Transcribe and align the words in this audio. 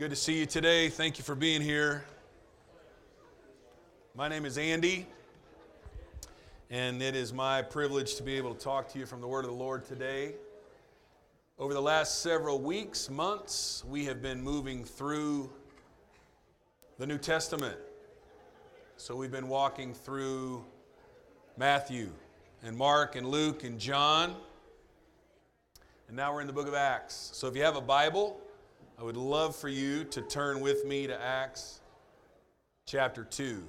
Good 0.00 0.08
to 0.08 0.16
see 0.16 0.38
you 0.38 0.46
today. 0.46 0.88
Thank 0.88 1.18
you 1.18 1.24
for 1.24 1.34
being 1.34 1.60
here. 1.60 2.06
My 4.14 4.28
name 4.28 4.46
is 4.46 4.56
Andy, 4.56 5.06
and 6.70 7.02
it 7.02 7.14
is 7.14 7.34
my 7.34 7.60
privilege 7.60 8.14
to 8.14 8.22
be 8.22 8.32
able 8.36 8.54
to 8.54 8.64
talk 8.64 8.90
to 8.94 8.98
you 8.98 9.04
from 9.04 9.20
the 9.20 9.26
Word 9.26 9.44
of 9.44 9.50
the 9.50 9.56
Lord 9.58 9.84
today. 9.84 10.36
Over 11.58 11.74
the 11.74 11.82
last 11.82 12.22
several 12.22 12.58
weeks, 12.58 13.10
months, 13.10 13.84
we 13.86 14.06
have 14.06 14.22
been 14.22 14.40
moving 14.40 14.86
through 14.86 15.50
the 16.96 17.06
New 17.06 17.18
Testament. 17.18 17.76
So 18.96 19.14
we've 19.14 19.30
been 19.30 19.48
walking 19.48 19.92
through 19.92 20.64
Matthew 21.58 22.08
and 22.62 22.74
Mark 22.74 23.16
and 23.16 23.28
Luke 23.28 23.64
and 23.64 23.78
John. 23.78 24.34
And 26.08 26.16
now 26.16 26.32
we're 26.32 26.40
in 26.40 26.46
the 26.46 26.54
book 26.54 26.68
of 26.68 26.72
Acts. 26.72 27.32
So 27.34 27.48
if 27.48 27.54
you 27.54 27.64
have 27.64 27.76
a 27.76 27.82
Bible, 27.82 28.40
I 29.00 29.02
would 29.02 29.16
love 29.16 29.56
for 29.56 29.70
you 29.70 30.04
to 30.04 30.20
turn 30.20 30.60
with 30.60 30.84
me 30.84 31.06
to 31.06 31.18
Acts 31.18 31.80
chapter 32.84 33.24
2. 33.24 33.62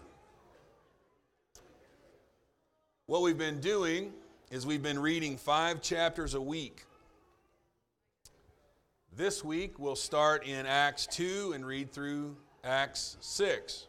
What 3.05 3.21
we've 3.21 3.37
been 3.37 3.61
doing 3.61 4.11
is 4.49 4.65
we've 4.65 4.83
been 4.83 4.99
reading 4.99 5.37
five 5.37 5.81
chapters 5.81 6.33
a 6.33 6.41
week. 6.41 6.83
This 9.15 9.41
week 9.41 9.79
we'll 9.79 9.95
start 9.95 10.45
in 10.45 10.65
Acts 10.65 11.07
2 11.07 11.53
and 11.55 11.65
read 11.65 11.93
through 11.93 12.35
Acts 12.65 13.15
6. 13.21 13.87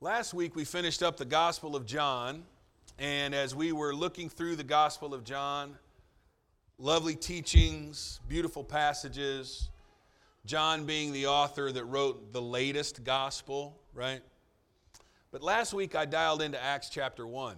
Last 0.00 0.32
week 0.32 0.54
we 0.54 0.64
finished 0.64 1.02
up 1.02 1.16
the 1.16 1.24
Gospel 1.24 1.74
of 1.74 1.86
John, 1.86 2.44
and 3.00 3.34
as 3.34 3.52
we 3.52 3.72
were 3.72 3.96
looking 3.96 4.28
through 4.28 4.54
the 4.54 4.62
Gospel 4.62 5.12
of 5.12 5.24
John, 5.24 5.76
lovely 6.78 7.14
teachings, 7.14 8.20
beautiful 8.28 8.64
passages. 8.64 9.68
John 10.46 10.84
being 10.84 11.12
the 11.12 11.26
author 11.26 11.72
that 11.72 11.84
wrote 11.84 12.32
the 12.32 12.42
latest 12.42 13.04
gospel, 13.04 13.78
right? 13.94 14.20
But 15.30 15.42
last 15.42 15.72
week 15.72 15.94
I 15.94 16.04
dialed 16.04 16.42
into 16.42 16.62
Acts 16.62 16.90
chapter 16.90 17.26
1. 17.26 17.56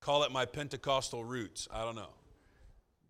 Call 0.00 0.22
it 0.22 0.32
my 0.32 0.46
Pentecostal 0.46 1.24
roots, 1.24 1.68
I 1.72 1.84
don't 1.84 1.96
know. 1.96 2.14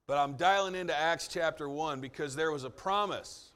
But 0.07 0.19
I'm 0.19 0.35
dialing 0.35 0.75
into 0.75 0.97
Acts 0.97 1.29
chapter 1.29 1.69
1 1.69 2.01
because 2.01 2.35
there 2.35 2.51
was 2.51 2.65
a 2.65 2.71
promise. 2.71 3.51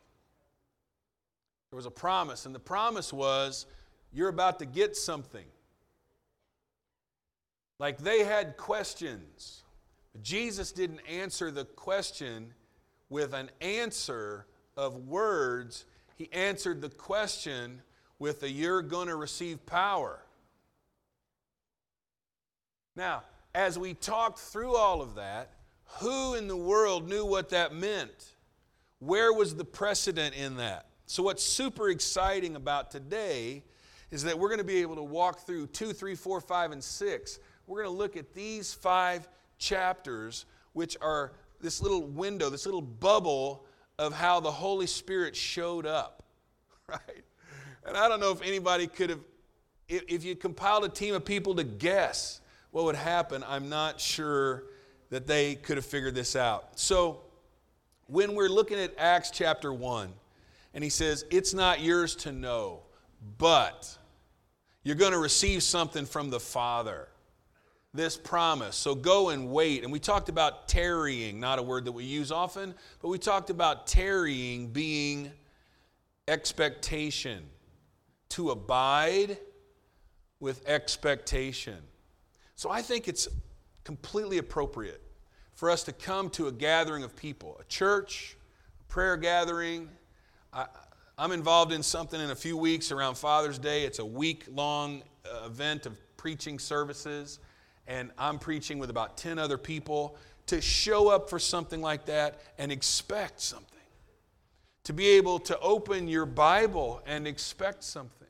There 1.71 1.77
was 1.77 1.87
a 1.87 1.91
promise, 1.91 2.47
and 2.47 2.55
the 2.55 2.61
promise 2.61 3.13
was 3.13 3.67
you're 4.13 4.29
about 4.29 4.61
to 4.61 4.67
get 4.67 4.97
something. 4.97 5.47
Like 7.81 7.99
they 7.99 8.23
had 8.23 8.57
questions. 8.57 9.64
Jesus 10.23 10.73
didn't 10.73 11.01
answer 11.09 11.51
the 11.51 11.65
question 11.65 12.55
with 13.09 13.35
an 13.35 13.51
answer 13.61 14.47
of 14.77 15.09
words. 15.09 15.85
He 16.17 16.33
answered 16.33 16.81
the 16.81 16.89
question 16.89 17.83
with 18.19 18.43
a 18.43 18.51
you're 18.51 18.83
going 18.83 19.09
to 19.09 19.17
receive 19.17 19.65
power. 19.67 20.21
Now, 22.97 23.23
as 23.55 23.79
we 23.79 23.95
talked 23.95 24.39
through 24.39 24.77
all 24.77 25.03
of 25.03 25.17
that, 25.17 25.51
who 26.01 26.35
in 26.35 26.49
the 26.49 26.57
world 26.57 27.09
knew 27.09 27.25
what 27.25 27.51
that 27.51 27.75
meant? 27.75 28.35
Where 29.01 29.33
was 29.33 29.55
the 29.55 29.65
precedent 29.65 30.35
in 30.35 30.57
that? 30.57 30.87
So, 31.07 31.23
what's 31.23 31.43
super 31.43 31.91
exciting 31.91 32.57
about 32.57 32.91
today 32.91 33.63
is 34.11 34.23
that 34.25 34.39
we're 34.39 34.49
going 34.49 34.59
to 34.59 34.65
be 34.65 34.81
able 34.81 34.97
to 34.97 35.03
walk 35.03 35.41
through 35.41 35.67
2, 35.69 35.93
3, 35.93 36.15
4, 36.15 36.41
5, 36.41 36.73
and 36.73 36.83
6. 36.83 37.39
We're 37.67 37.83
going 37.83 37.95
to 37.95 37.99
look 37.99 38.17
at 38.17 38.33
these 38.33 38.73
five 38.73 39.29
chapters, 39.59 40.47
which 40.73 40.97
are 41.01 41.33
this 41.61 41.81
little 41.81 42.03
window, 42.03 42.51
this 42.51 42.67
little 42.67 42.83
bubble 42.83 43.65
of 43.99 44.13
how 44.13 44.41
the 44.41 44.51
Holy 44.51 44.87
Spirit 44.87 45.35
showed 45.35 45.87
up, 45.87 46.23
right? 46.89 47.25
And 47.87 47.97
I 47.97 48.09
don't 48.09 48.21
know 48.21 48.33
if 48.33 48.43
anybody 48.43 48.87
could 48.87 49.11
have, 49.11 49.21
if 49.89 50.25
you 50.25 50.35
compiled 50.35 50.85
a 50.85 50.89
team 50.89 51.15
of 51.15 51.25
people 51.25 51.55
to 51.57 51.65
guess 51.65 52.41
what 52.71 52.85
would 52.85 52.97
happen, 52.97 53.45
I'm 53.47 53.69
not 53.69 54.01
sure 54.01 54.65
that 55.11 55.27
they 55.27 55.55
could 55.55 55.77
have 55.77 55.87
figured 55.87 56.15
this 56.15 56.35
out. 56.35 56.79
So, 56.79 57.21
when 58.07 58.35
we're 58.35 58.49
looking 58.49 58.79
at 58.79 58.93
Acts 58.99 59.31
chapter 59.31 59.73
1, 59.73 60.13
and 60.75 60.85
he 60.85 60.91
says, 60.91 61.25
It's 61.31 61.55
not 61.55 61.81
yours 61.81 62.17
to 62.17 62.33
know, 62.33 62.81
but 63.39 63.97
you're 64.83 64.97
going 64.97 65.13
to 65.13 65.19
receive 65.19 65.63
something 65.63 66.05
from 66.05 66.31
the 66.31 66.41
Father 66.41 67.09
this 67.95 68.17
promise. 68.17 68.75
So 68.75 68.97
go 68.97 69.31
and 69.31 69.51
wait. 69.51 69.85
And 69.85 69.93
we 69.93 70.01
talked 70.01 70.29
about 70.29 70.67
tarrying, 70.67 71.39
not 71.39 71.61
a 71.61 71.63
word 71.63 71.85
that 71.85 71.93
we 71.93 72.05
use 72.05 72.33
often, 72.33 72.75
but 73.01 73.09
we 73.09 73.19
talked 73.19 73.51
about 73.51 73.87
tarrying 73.87 74.69
being 74.69 75.31
expectation, 76.27 77.45
to 78.31 78.51
abide 78.51 79.39
with 80.41 80.69
expectation. 80.69 81.79
So 82.57 82.69
I 82.69 82.83
think 82.83 83.07
it's 83.07 83.29
completely 83.85 84.39
appropriate 84.39 85.01
for 85.55 85.71
us 85.71 85.85
to 85.85 85.93
come 85.93 86.31
to 86.31 86.49
a 86.49 86.53
gathering 86.53 87.05
of 87.05 87.15
people, 87.15 87.57
a 87.61 87.65
church, 87.65 88.37
a 88.81 88.85
prayer 88.93 89.17
gathering. 89.17 89.89
I, 90.53 90.67
am 91.17 91.31
involved 91.31 91.73
in 91.73 91.83
something 91.83 92.21
in 92.21 92.31
a 92.31 92.37
few 92.37 92.57
weeks 92.57 92.91
around 92.91 93.17
Father's 93.17 93.59
Day. 93.59 93.85
It's 93.85 94.01
a 94.01 94.05
week 94.05 94.47
long 94.51 95.03
uh, 95.25 95.47
event 95.47 95.87
of 95.87 95.97
preaching 96.17 96.59
services 96.59 97.39
and 97.87 98.11
I'm 98.19 98.39
preaching 98.39 98.79
with 98.79 98.91
about 98.91 99.17
10 99.17 99.39
other 99.39 99.59
people, 99.59 100.17
to 100.47 100.61
show 100.61 101.09
up 101.09 101.31
for 101.31 101.39
something 101.39 101.81
like 101.81 102.07
that 102.07 102.41
and 102.59 102.71
expect 102.71 103.41
something. 103.41 103.69
To 104.85 104.93
be 104.93 105.09
able 105.09 105.39
to 105.41 105.59
open 105.61 106.09
your 106.09 106.27
Bible 106.27 107.03
and 107.07 107.27
expect 107.27 107.83
something. 107.83 108.29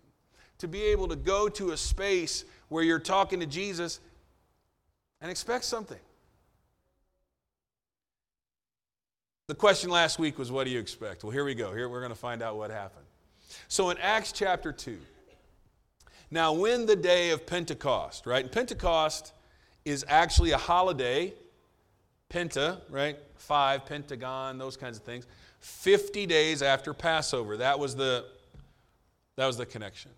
To 0.59 0.69
be 0.69 0.83
able 0.85 1.09
to 1.09 1.17
go 1.17 1.49
to 1.49 1.73
a 1.73 1.77
space 1.77 2.45
where 2.69 2.85
you're 2.85 3.01
talking 3.01 3.41
to 3.41 3.47
Jesus 3.47 4.01
and 5.21 5.31
expect 5.31 5.65
something. 5.65 5.99
The 9.47 9.55
question 9.55 9.91
last 9.91 10.19
week 10.19 10.39
was, 10.39 10.51
What 10.51 10.65
do 10.65 10.71
you 10.71 10.79
expect? 10.79 11.23
Well, 11.23 11.31
here 11.31 11.45
we 11.45 11.55
go. 11.55 11.75
Here 11.75 11.89
we're 11.89 12.01
going 12.01 12.13
to 12.13 12.19
find 12.19 12.43
out 12.43 12.57
what 12.57 12.71
happened. 12.71 13.05
So 13.69 13.91
in 13.91 13.99
Acts 13.99 14.33
chapter 14.33 14.73
2, 14.73 14.99
now 16.31 16.55
when 16.55 16.87
the 16.87 16.97
day 16.97 17.31
of 17.31 17.47
Pentecost, 17.47 18.25
right? 18.25 18.43
In 18.43 18.51
Pentecost 18.51 19.34
is 19.85 20.05
actually 20.09 20.53
a 20.53 20.59
holiday, 20.59 21.35
Penta, 22.31 22.81
right? 22.89 23.19
Five, 23.37 23.87
Pentagon, 23.87 24.59
those 24.59 24.77
kinds 24.77 24.97
of 24.97 25.05
things. 25.05 25.27
50 25.61 26.27
days 26.27 26.63
after 26.63 26.93
Passover. 26.93 27.59
That 27.59 27.79
was 27.79 27.95
the, 27.95 28.27
that 29.37 29.47
was 29.47 29.57
the 29.57 29.67
connection. 29.67 30.11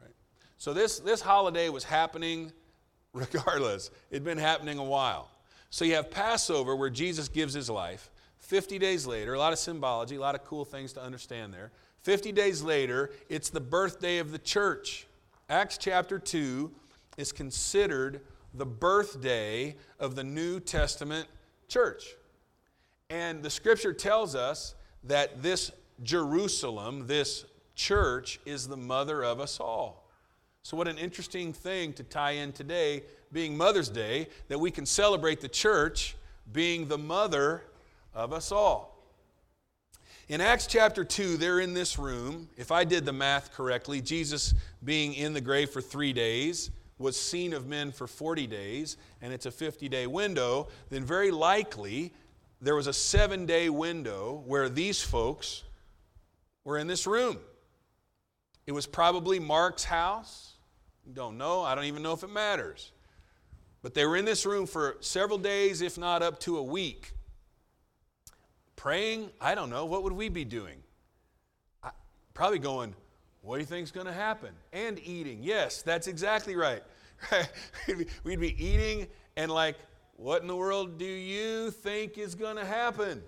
Right? 0.00 0.14
So 0.56 0.72
this, 0.72 0.98
this 1.00 1.20
holiday 1.20 1.68
was 1.68 1.84
happening 1.84 2.52
regardless. 3.12 3.90
It'd 4.10 4.24
been 4.24 4.38
happening 4.38 4.78
a 4.78 4.84
while. 4.84 5.28
So 5.70 5.84
you 5.84 5.94
have 5.94 6.10
Passover 6.10 6.74
where 6.76 6.90
Jesus 6.90 7.28
gives 7.28 7.54
his 7.54 7.68
life. 7.68 8.10
50 8.38 8.78
days 8.78 9.06
later, 9.06 9.34
a 9.34 9.38
lot 9.38 9.52
of 9.52 9.58
symbology, 9.58 10.16
a 10.16 10.20
lot 10.20 10.34
of 10.34 10.44
cool 10.44 10.64
things 10.64 10.92
to 10.94 11.02
understand 11.02 11.52
there. 11.52 11.70
50 12.02 12.32
days 12.32 12.62
later, 12.62 13.10
it's 13.28 13.50
the 13.50 13.60
birthday 13.60 14.18
of 14.18 14.30
the 14.30 14.38
church. 14.38 15.06
Acts 15.50 15.76
chapter 15.76 16.18
2 16.18 16.70
is 17.18 17.32
considered 17.32 18.20
the 18.54 18.66
birthday 18.66 19.76
of 19.98 20.14
the 20.14 20.24
New 20.24 20.60
Testament 20.60 21.28
church. 21.68 22.14
And 23.10 23.42
the 23.42 23.50
scripture 23.50 23.92
tells 23.92 24.34
us 24.34 24.74
that 25.04 25.42
this 25.42 25.70
Jerusalem, 26.02 27.06
this 27.06 27.44
church, 27.74 28.40
is 28.44 28.68
the 28.68 28.76
mother 28.76 29.24
of 29.24 29.40
us 29.40 29.60
all. 29.60 30.08
So, 30.62 30.76
what 30.76 30.88
an 30.88 30.98
interesting 30.98 31.52
thing 31.52 31.92
to 31.94 32.02
tie 32.02 32.32
in 32.32 32.52
today, 32.52 33.02
being 33.32 33.56
Mother's 33.56 33.88
Day, 33.88 34.28
that 34.48 34.58
we 34.58 34.70
can 34.70 34.84
celebrate 34.84 35.40
the 35.40 35.48
church 35.48 36.16
being 36.52 36.88
the 36.88 36.98
mother 36.98 37.62
of 38.14 38.32
us 38.32 38.52
all. 38.52 38.98
In 40.28 40.42
Acts 40.42 40.66
chapter 40.66 41.04
2, 41.04 41.38
they're 41.38 41.60
in 41.60 41.72
this 41.72 41.98
room. 41.98 42.50
If 42.58 42.70
I 42.70 42.84
did 42.84 43.06
the 43.06 43.14
math 43.14 43.54
correctly, 43.54 44.02
Jesus 44.02 44.52
being 44.84 45.14
in 45.14 45.32
the 45.32 45.40
grave 45.40 45.70
for 45.70 45.80
three 45.80 46.12
days, 46.12 46.70
was 46.98 47.18
seen 47.18 47.52
of 47.52 47.66
men 47.66 47.92
for 47.92 48.06
40 48.06 48.46
days, 48.46 48.96
and 49.22 49.32
it's 49.32 49.46
a 49.46 49.50
50 49.50 49.88
day 49.88 50.06
window, 50.06 50.68
then 50.90 51.04
very 51.04 51.30
likely 51.30 52.12
there 52.60 52.74
was 52.74 52.86
a 52.86 52.92
seven 52.92 53.46
day 53.46 53.68
window 53.68 54.42
where 54.46 54.68
these 54.68 55.00
folks 55.00 55.62
were 56.64 56.78
in 56.78 56.86
this 56.86 57.06
room. 57.06 57.38
It 58.66 58.72
was 58.72 58.86
probably 58.86 59.38
Mark's 59.38 59.84
house. 59.84 60.54
Don't 61.12 61.38
know. 61.38 61.62
I 61.62 61.74
don't 61.74 61.84
even 61.84 62.02
know 62.02 62.12
if 62.12 62.22
it 62.22 62.30
matters. 62.30 62.92
But 63.80 63.94
they 63.94 64.04
were 64.04 64.16
in 64.16 64.24
this 64.24 64.44
room 64.44 64.66
for 64.66 64.96
several 65.00 65.38
days, 65.38 65.80
if 65.80 65.96
not 65.96 66.22
up 66.22 66.40
to 66.40 66.58
a 66.58 66.62
week. 66.62 67.12
Praying, 68.76 69.30
I 69.40 69.54
don't 69.54 69.70
know. 69.70 69.86
What 69.86 70.02
would 70.02 70.12
we 70.12 70.28
be 70.28 70.44
doing? 70.44 70.82
Probably 72.34 72.58
going, 72.58 72.94
what 73.48 73.56
do 73.56 73.60
you 73.60 73.66
think 73.66 73.84
is 73.84 73.90
going 73.90 74.04
to 74.04 74.12
happen? 74.12 74.50
And 74.74 75.00
eating. 75.02 75.42
Yes, 75.42 75.80
that's 75.80 76.06
exactly 76.06 76.54
right. 76.54 76.82
We'd 78.22 78.40
be 78.40 78.62
eating 78.62 79.06
and 79.38 79.50
like, 79.50 79.76
what 80.16 80.42
in 80.42 80.48
the 80.48 80.54
world 80.54 80.98
do 80.98 81.06
you 81.06 81.70
think 81.70 82.18
is 82.18 82.34
going 82.34 82.56
to 82.56 82.64
happen? 82.66 83.22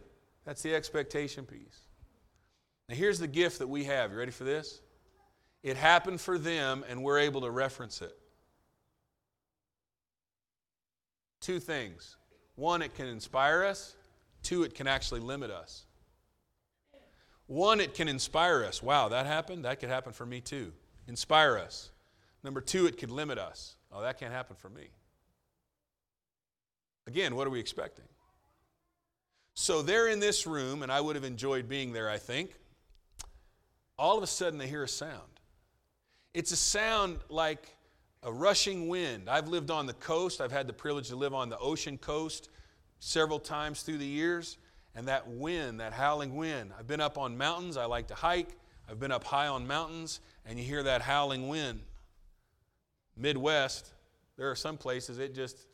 That's 0.45 0.61
the 0.61 0.75
expectation 0.75 1.47
piece. 1.47 1.87
Now, 2.91 2.97
here's 2.97 3.19
the 3.19 3.29
gift 3.29 3.61
that 3.61 3.67
we 3.67 3.85
have. 3.85 4.13
You 4.13 4.19
ready 4.19 4.31
for 4.31 4.45
this? 4.45 4.83
It 5.63 5.79
happened 5.79 6.21
for 6.21 6.37
them, 6.37 6.85
and 6.87 7.03
we're 7.03 7.21
able 7.21 7.41
to 7.41 7.51
reference 7.51 8.03
it. 8.03 8.15
Two 11.41 11.61
things. 11.61 12.19
One, 12.57 12.83
it 12.83 12.95
can 12.95 13.07
inspire 13.07 13.65
us. 13.65 13.97
Two, 14.43 14.65
it 14.65 14.75
can 14.75 14.87
actually 14.87 15.21
limit 15.21 15.51
us. 15.51 15.87
One, 17.51 17.81
it 17.81 17.95
can 17.95 18.07
inspire 18.07 18.63
us. 18.63 18.81
Wow, 18.81 19.09
that 19.09 19.27
happened? 19.27 19.65
That 19.65 19.81
could 19.81 19.89
happen 19.89 20.13
for 20.13 20.25
me 20.25 20.41
too. 20.41 20.73
Inspire 21.09 21.59
us. 21.59 21.91
Number 22.45 22.61
two, 22.61 22.87
it 22.87 22.97
could 22.97 23.11
limit 23.11 23.39
us. 23.39 23.75
Oh, 23.91 24.03
that 24.03 24.21
can't 24.21 24.33
happen 24.33 24.55
for 24.55 24.69
me. 24.69 24.87
Again, 27.09 27.35
what 27.35 27.49
are 27.49 27.51
we 27.51 27.59
expecting? 27.59 28.05
So 29.55 29.83
they're 29.83 30.07
in 30.07 30.21
this 30.21 30.47
room, 30.47 30.85
and 30.85 30.93
I 30.93 31.01
would 31.01 31.17
have 31.17 31.25
enjoyed 31.25 31.69
being 31.69 31.93
there, 31.93 32.09
I 32.09 32.19
think. 32.19 32.55
All 33.99 34.17
of 34.17 34.23
a 34.23 34.29
sudden, 34.29 34.57
they 34.57 34.69
hear 34.69 34.85
a 34.85 34.89
sound. 34.89 35.41
It's 36.33 36.53
a 36.53 36.57
sound 36.57 37.19
like 37.29 37.75
a 38.23 38.33
rushing 38.33 38.87
wind. 38.87 39.29
I've 39.29 39.49
lived 39.49 39.73
on 39.73 39.87
the 39.87 39.95
coast, 39.95 40.41
I've 40.41 40.53
had 40.53 40.69
the 40.69 40.73
privilege 40.73 41.09
to 41.09 41.17
live 41.17 41.35
on 41.35 41.49
the 41.49 41.59
ocean 41.59 41.99
coast 41.99 42.49
several 43.01 43.41
times 43.41 43.83
through 43.83 43.99
the 43.99 44.07
years. 44.07 44.57
And 44.95 45.09
that 45.09 45.29
wind, 45.29 45.81
that 45.81 45.93
howling 45.93 46.35
wind, 46.35 46.73
I've 46.79 46.87
been 46.87 47.01
up 47.01 47.17
on 47.17 47.39
mountains, 47.39 47.77
I 47.77 47.85
like 47.85 48.09
to 48.09 48.15
hike. 48.15 48.57
I've 48.91 48.99
been 48.99 49.13
up 49.13 49.23
high 49.23 49.47
on 49.47 49.69
mountains, 49.69 50.19
and 50.45 50.59
you 50.59 50.65
hear 50.65 50.83
that 50.83 51.01
howling 51.01 51.49
wind. 51.49 51.81
Midwest, 53.17 53.93
there 54.37 54.51
are 54.51 54.57
some 54.57 54.77
places 54.77 55.19
it 55.19 55.35
just 55.35 55.67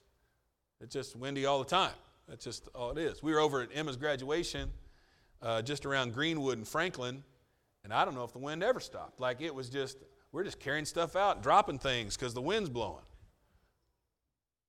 it's 0.80 0.92
just 0.92 1.16
windy 1.16 1.46
all 1.46 1.58
the 1.58 1.64
time. 1.64 1.94
That's 2.28 2.44
just 2.44 2.68
all 2.74 2.90
it 2.90 2.98
is. 2.98 3.22
We 3.22 3.32
were 3.32 3.40
over 3.40 3.62
at 3.62 3.70
Emma's 3.72 3.96
graduation, 3.96 4.70
uh, 5.40 5.62
just 5.62 5.86
around 5.86 6.12
Greenwood 6.12 6.58
and 6.58 6.68
Franklin, 6.68 7.22
and 7.84 7.92
I 7.92 8.04
don't 8.04 8.14
know 8.14 8.24
if 8.24 8.32
the 8.32 8.38
wind 8.38 8.62
ever 8.62 8.80
stopped. 8.80 9.18
Like 9.18 9.40
it 9.40 9.54
was 9.54 9.70
just 9.70 9.96
we're 10.30 10.44
just 10.44 10.60
carrying 10.60 10.84
stuff 10.84 11.16
out, 11.16 11.42
dropping 11.42 11.78
things 11.78 12.16
because 12.16 12.34
the 12.34 12.42
wind's 12.42 12.68
blowing. 12.68 13.04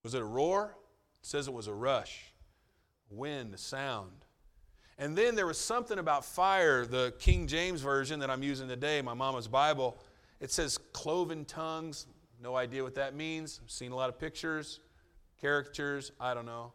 Was 0.03 0.13
it 0.13 0.21
a 0.21 0.25
roar? 0.25 0.77
It 1.19 1.25
says 1.25 1.49
it 1.49 1.53
was 1.53 1.67
a 1.67 1.73
rush, 1.73 2.31
wind, 3.09 3.59
sound. 3.59 4.23
And 4.99 5.15
then 5.15 5.35
there 5.35 5.45
was 5.45 5.59
something 5.59 5.99
about 5.99 6.25
fire, 6.25 6.85
the 6.85 7.13
King 7.19 7.45
James 7.45 7.81
Version 7.81 8.19
that 8.19 8.31
I'm 8.31 8.41
using 8.41 8.67
today, 8.67 9.01
my 9.01 9.13
mama's 9.13 9.47
Bible. 9.47 9.97
It 10.39 10.51
says 10.51 10.77
cloven 10.91 11.45
tongues. 11.45 12.07
No 12.41 12.55
idea 12.55 12.83
what 12.83 12.95
that 12.95 13.15
means. 13.15 13.59
I've 13.63 13.69
seen 13.69 13.91
a 13.91 13.95
lot 13.95 14.09
of 14.09 14.19
pictures, 14.19 14.79
caricatures, 15.39 16.11
I 16.19 16.33
don't 16.33 16.45
know. 16.45 16.73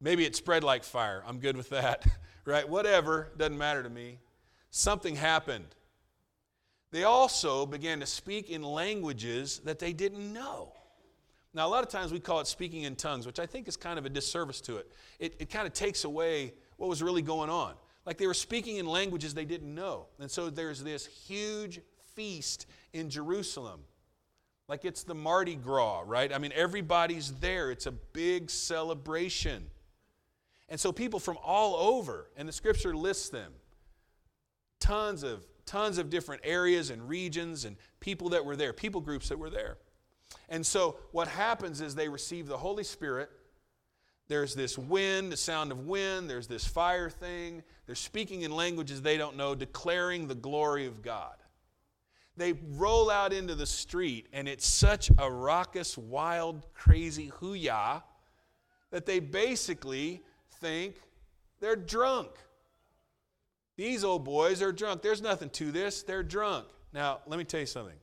Maybe 0.00 0.24
it 0.24 0.34
spread 0.34 0.64
like 0.64 0.84
fire. 0.84 1.22
I'm 1.26 1.38
good 1.38 1.56
with 1.56 1.70
that, 1.70 2.04
right? 2.44 2.68
Whatever, 2.68 3.30
doesn't 3.36 3.58
matter 3.58 3.82
to 3.82 3.90
me. 3.90 4.18
Something 4.70 5.14
happened. 5.14 5.74
They 6.92 7.04
also 7.04 7.66
began 7.66 8.00
to 8.00 8.06
speak 8.06 8.50
in 8.50 8.62
languages 8.62 9.60
that 9.64 9.78
they 9.78 9.92
didn't 9.92 10.32
know. 10.32 10.72
Now, 11.54 11.66
a 11.66 11.70
lot 11.70 11.82
of 11.82 11.90
times 11.90 12.12
we 12.12 12.20
call 12.20 12.40
it 12.40 12.46
speaking 12.46 12.82
in 12.82 12.96
tongues, 12.96 13.26
which 13.26 13.38
I 13.38 13.44
think 13.44 13.68
is 13.68 13.76
kind 13.76 13.98
of 13.98 14.06
a 14.06 14.08
disservice 14.08 14.60
to 14.62 14.78
it. 14.78 14.90
It, 15.18 15.36
it 15.38 15.50
kind 15.50 15.66
of 15.66 15.74
takes 15.74 16.04
away 16.04 16.54
what 16.82 16.88
was 16.88 17.00
really 17.00 17.22
going 17.22 17.48
on. 17.48 17.74
Like 18.04 18.18
they 18.18 18.26
were 18.26 18.34
speaking 18.34 18.78
in 18.78 18.86
languages 18.86 19.34
they 19.34 19.44
didn't 19.44 19.72
know. 19.72 20.06
And 20.18 20.28
so 20.28 20.50
there's 20.50 20.82
this 20.82 21.06
huge 21.06 21.78
feast 22.16 22.66
in 22.92 23.08
Jerusalem. 23.08 23.82
Like 24.66 24.84
it's 24.84 25.04
the 25.04 25.14
Mardi 25.14 25.54
Gras, 25.54 26.02
right? 26.04 26.34
I 26.34 26.38
mean, 26.38 26.50
everybody's 26.56 27.34
there. 27.34 27.70
It's 27.70 27.86
a 27.86 27.92
big 27.92 28.50
celebration. 28.50 29.70
And 30.68 30.80
so 30.80 30.90
people 30.90 31.20
from 31.20 31.38
all 31.44 31.76
over, 31.76 32.28
and 32.36 32.48
the 32.48 32.52
scripture 32.52 32.96
lists 32.96 33.28
them, 33.28 33.52
tons 34.80 35.22
of 35.22 35.46
tons 35.64 35.98
of 35.98 36.10
different 36.10 36.42
areas 36.42 36.90
and 36.90 37.08
regions 37.08 37.64
and 37.64 37.76
people 38.00 38.30
that 38.30 38.44
were 38.44 38.56
there, 38.56 38.72
people 38.72 39.00
groups 39.00 39.28
that 39.28 39.38
were 39.38 39.50
there. 39.50 39.76
And 40.48 40.66
so 40.66 40.96
what 41.12 41.28
happens 41.28 41.80
is 41.80 41.94
they 41.94 42.08
receive 42.08 42.48
the 42.48 42.58
Holy 42.58 42.82
Spirit 42.82 43.30
there's 44.28 44.54
this 44.54 44.78
wind, 44.78 45.30
the 45.30 45.36
sound 45.36 45.72
of 45.72 45.86
wind, 45.86 46.30
there's 46.30 46.46
this 46.46 46.66
fire 46.66 47.10
thing. 47.10 47.62
They're 47.86 47.94
speaking 47.94 48.42
in 48.42 48.50
languages 48.50 49.02
they 49.02 49.16
don't 49.16 49.36
know, 49.36 49.54
declaring 49.54 50.28
the 50.28 50.34
glory 50.34 50.86
of 50.86 51.02
God. 51.02 51.34
They 52.36 52.54
roll 52.70 53.10
out 53.10 53.32
into 53.32 53.54
the 53.54 53.66
street, 53.66 54.28
and 54.32 54.48
it's 54.48 54.66
such 54.66 55.10
a 55.18 55.30
raucous, 55.30 55.98
wild, 55.98 56.66
crazy 56.72 57.26
hoo-yah 57.26 58.00
that 58.90 59.04
they 59.04 59.20
basically 59.20 60.22
think 60.60 60.96
they're 61.60 61.76
drunk. 61.76 62.30
These 63.76 64.04
old 64.04 64.24
boys 64.24 64.62
are 64.62 64.72
drunk. 64.72 65.02
There's 65.02 65.22
nothing 65.22 65.50
to 65.50 65.72
this. 65.72 66.02
They're 66.02 66.22
drunk. 66.22 66.66
Now, 66.92 67.20
let 67.26 67.38
me 67.38 67.44
tell 67.44 67.60
you 67.60 67.66
something. 67.66 67.96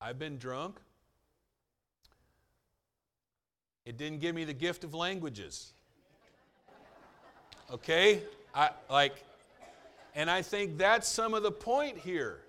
I've 0.00 0.18
been 0.18 0.38
drunk. 0.38 0.76
It 3.86 3.96
didn't 3.96 4.20
give 4.20 4.34
me 4.34 4.44
the 4.44 4.52
gift 4.52 4.84
of 4.84 4.92
languages. 4.92 5.72
Okay? 7.72 8.20
I 8.54 8.70
like 8.90 9.22
and 10.16 10.30
I 10.30 10.40
think 10.40 10.78
that's 10.78 11.06
some 11.06 11.34
of 11.34 11.42
the 11.42 11.52
point 11.52 11.98
here. 11.98 12.40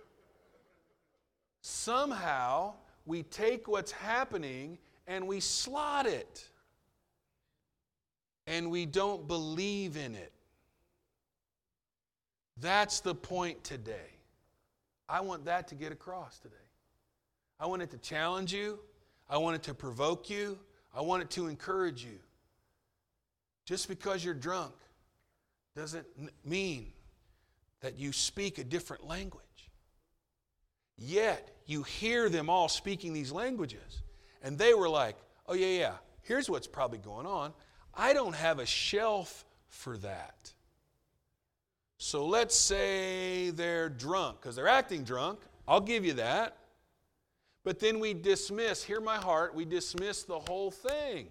Somehow 1.62 2.76
we 3.06 3.24
take 3.24 3.68
what's 3.68 3.92
happening 3.92 4.78
and 5.06 5.28
we 5.28 5.42
slot 5.42 6.06
it. 6.06 6.48
And 8.48 8.72
we 8.72 8.86
don't 8.86 9.28
believe 9.28 9.98
in 9.98 10.16
it. 10.16 10.32
That's 12.62 13.02
the 13.02 13.14
point 13.14 13.62
today. 13.66 14.14
I 15.10 15.20
want 15.20 15.44
that 15.46 15.68
to 15.68 15.76
get 15.76 15.92
across 15.92 16.40
today. 16.40 16.56
I 17.60 17.66
want 17.66 17.82
it 17.82 17.92
to 17.92 17.98
challenge 17.98 18.54
you. 18.54 18.80
I 19.30 19.38
want 19.38 19.58
it 19.58 19.64
to 19.64 19.74
provoke 19.74 20.30
you. 20.30 20.58
I 20.98 21.02
wanted 21.02 21.30
to 21.32 21.46
encourage 21.46 22.04
you. 22.04 22.18
Just 23.66 23.88
because 23.88 24.26
you're 24.26 24.34
drunk 24.34 24.74
doesn't 25.76 26.08
mean 26.44 26.88
that 27.82 28.00
you 28.00 28.12
speak 28.12 28.58
a 28.58 28.64
different 28.64 29.06
language. 29.06 29.44
Yet, 30.98 31.56
you 31.68 31.84
hear 31.84 32.30
them 32.30 32.50
all 32.50 32.68
speaking 32.68 33.14
these 33.14 33.32
languages. 33.32 34.02
And 34.42 34.58
they 34.58 34.74
were 34.74 34.90
like, 34.90 35.18
oh, 35.46 35.54
yeah, 35.54 35.68
yeah, 35.68 35.94
here's 36.24 36.50
what's 36.50 36.66
probably 36.66 36.98
going 36.98 37.28
on. 37.28 37.54
I 37.94 38.14
don't 38.14 38.34
have 38.36 38.58
a 38.58 38.66
shelf 38.66 39.46
for 39.68 39.98
that. 40.00 40.52
So 42.00 42.26
let's 42.26 42.56
say 42.56 43.52
they're 43.52 43.90
drunk, 43.90 44.42
because 44.42 44.56
they're 44.56 44.68
acting 44.68 45.04
drunk. 45.04 45.40
I'll 45.68 45.82
give 45.82 46.06
you 46.06 46.14
that. 46.14 46.58
But 47.68 47.82
then 47.82 48.00
we 48.00 48.14
dismiss, 48.14 48.82
hear 48.82 49.02
my 49.02 49.18
heart, 49.18 49.54
we 49.54 49.66
dismiss 49.66 50.24
the 50.24 50.40
whole 50.40 50.72
thing. 50.72 51.28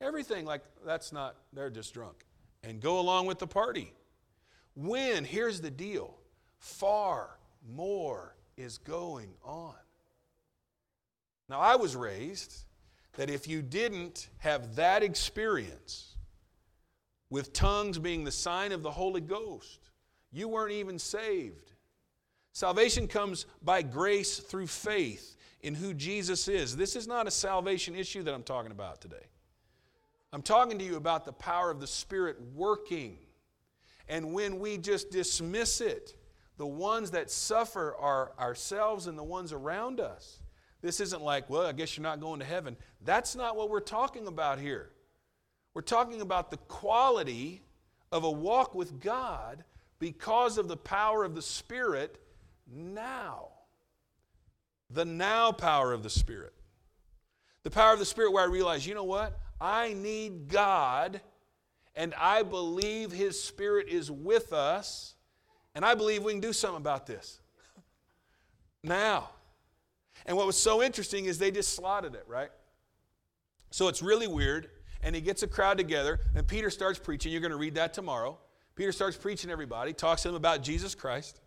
Everything 0.00 0.46
like 0.46 0.62
that's 0.82 1.12
not, 1.12 1.36
they're 1.52 1.68
just 1.68 1.92
drunk. 1.92 2.24
And 2.62 2.80
go 2.80 2.98
along 2.98 3.26
with 3.26 3.38
the 3.38 3.46
party. 3.46 3.92
When, 4.74 5.26
here's 5.26 5.60
the 5.60 5.70
deal 5.70 6.16
far 6.56 7.38
more 7.68 8.34
is 8.56 8.78
going 8.78 9.34
on. 9.44 9.74
Now, 11.50 11.60
I 11.60 11.76
was 11.76 11.94
raised 11.94 12.64
that 13.18 13.28
if 13.28 13.46
you 13.46 13.60
didn't 13.60 14.30
have 14.38 14.74
that 14.76 15.02
experience, 15.02 16.16
with 17.28 17.52
tongues 17.52 17.98
being 17.98 18.24
the 18.24 18.32
sign 18.32 18.72
of 18.72 18.82
the 18.82 18.90
Holy 18.90 19.20
Ghost, 19.20 19.90
you 20.32 20.48
weren't 20.48 20.72
even 20.72 20.98
saved. 20.98 21.73
Salvation 22.54 23.08
comes 23.08 23.46
by 23.62 23.82
grace 23.82 24.38
through 24.38 24.68
faith 24.68 25.36
in 25.62 25.74
who 25.74 25.92
Jesus 25.92 26.46
is. 26.46 26.76
This 26.76 26.94
is 26.94 27.08
not 27.08 27.26
a 27.26 27.30
salvation 27.30 27.96
issue 27.96 28.22
that 28.22 28.32
I'm 28.32 28.44
talking 28.44 28.70
about 28.70 29.00
today. 29.00 29.26
I'm 30.32 30.40
talking 30.40 30.78
to 30.78 30.84
you 30.84 30.94
about 30.96 31.24
the 31.24 31.32
power 31.32 31.68
of 31.68 31.80
the 31.80 31.86
Spirit 31.88 32.36
working. 32.54 33.18
And 34.08 34.32
when 34.32 34.60
we 34.60 34.78
just 34.78 35.10
dismiss 35.10 35.80
it, 35.80 36.14
the 36.56 36.66
ones 36.66 37.10
that 37.10 37.28
suffer 37.28 37.96
are 37.98 38.34
ourselves 38.38 39.08
and 39.08 39.18
the 39.18 39.24
ones 39.24 39.52
around 39.52 39.98
us. 39.98 40.38
This 40.80 41.00
isn't 41.00 41.22
like, 41.22 41.50
well, 41.50 41.66
I 41.66 41.72
guess 41.72 41.96
you're 41.96 42.04
not 42.04 42.20
going 42.20 42.38
to 42.38 42.46
heaven. 42.46 42.76
That's 43.04 43.34
not 43.34 43.56
what 43.56 43.68
we're 43.68 43.80
talking 43.80 44.28
about 44.28 44.60
here. 44.60 44.92
We're 45.72 45.82
talking 45.82 46.20
about 46.20 46.52
the 46.52 46.58
quality 46.58 47.62
of 48.12 48.22
a 48.22 48.30
walk 48.30 48.76
with 48.76 49.00
God 49.00 49.64
because 49.98 50.56
of 50.56 50.68
the 50.68 50.76
power 50.76 51.24
of 51.24 51.34
the 51.34 51.42
Spirit 51.42 52.20
now. 52.70 53.48
The 54.90 55.04
now 55.04 55.52
power 55.52 55.92
of 55.92 56.02
the 56.02 56.10
Spirit. 56.10 56.52
The 57.62 57.70
power 57.70 57.92
of 57.92 57.98
the 57.98 58.04
Spirit 58.04 58.32
where 58.32 58.44
I 58.44 58.46
realize, 58.46 58.86
you 58.86 58.94
know 58.94 59.04
what? 59.04 59.38
I 59.60 59.94
need 59.94 60.48
God, 60.48 61.20
and 61.94 62.14
I 62.14 62.42
believe 62.42 63.10
His 63.10 63.42
Spirit 63.42 63.88
is 63.88 64.10
with 64.10 64.52
us, 64.52 65.14
and 65.74 65.84
I 65.84 65.94
believe 65.94 66.22
we 66.22 66.32
can 66.32 66.40
do 66.40 66.52
something 66.52 66.76
about 66.76 67.06
this. 67.06 67.40
now. 68.82 69.30
And 70.26 70.36
what 70.36 70.46
was 70.46 70.56
so 70.56 70.82
interesting 70.82 71.26
is 71.26 71.38
they 71.38 71.50
just 71.50 71.74
slotted 71.74 72.14
it, 72.14 72.24
right? 72.26 72.50
So 73.70 73.88
it's 73.88 74.02
really 74.02 74.26
weird, 74.26 74.70
and 75.02 75.14
he 75.14 75.20
gets 75.20 75.42
a 75.42 75.46
crowd 75.46 75.78
together, 75.78 76.20
and 76.34 76.46
Peter 76.46 76.70
starts 76.70 76.98
preaching. 76.98 77.32
You're 77.32 77.40
going 77.40 77.50
to 77.50 77.58
read 77.58 77.74
that 77.74 77.92
tomorrow. 77.92 78.38
Peter 78.76 78.92
starts 78.92 79.16
preaching 79.16 79.50
everybody, 79.50 79.92
talks 79.92 80.22
to 80.22 80.28
them 80.28 80.36
about 80.36 80.62
Jesus 80.62 80.94
Christ. 80.94 81.40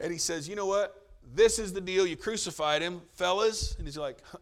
And 0.00 0.12
he 0.12 0.18
says, 0.18 0.48
You 0.48 0.56
know 0.56 0.66
what? 0.66 1.08
This 1.34 1.58
is 1.58 1.72
the 1.72 1.80
deal. 1.80 2.06
You 2.06 2.16
crucified 2.16 2.82
him, 2.82 3.00
fellas. 3.12 3.74
And 3.76 3.86
he's 3.86 3.96
like, 3.96 4.18
huh. 4.30 4.38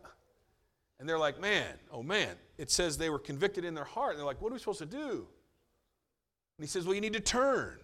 And 0.99 1.09
they're 1.09 1.18
like, 1.18 1.40
Man, 1.40 1.75
oh 1.90 2.02
man. 2.02 2.37
It 2.59 2.71
says 2.71 2.97
they 2.97 3.11
were 3.11 3.18
convicted 3.18 3.64
in 3.64 3.75
their 3.75 3.85
heart. 3.85 4.11
And 4.11 4.18
they're 4.18 4.26
like, 4.26 4.40
What 4.40 4.50
are 4.50 4.54
we 4.54 4.59
supposed 4.59 4.80
to 4.80 4.87
do? 4.87 5.26
And 6.59 6.64
he 6.64 6.66
says, 6.66 6.85
Well, 6.85 6.94
you 6.94 7.00
need 7.00 7.14
to 7.14 7.21
turn. 7.21 7.78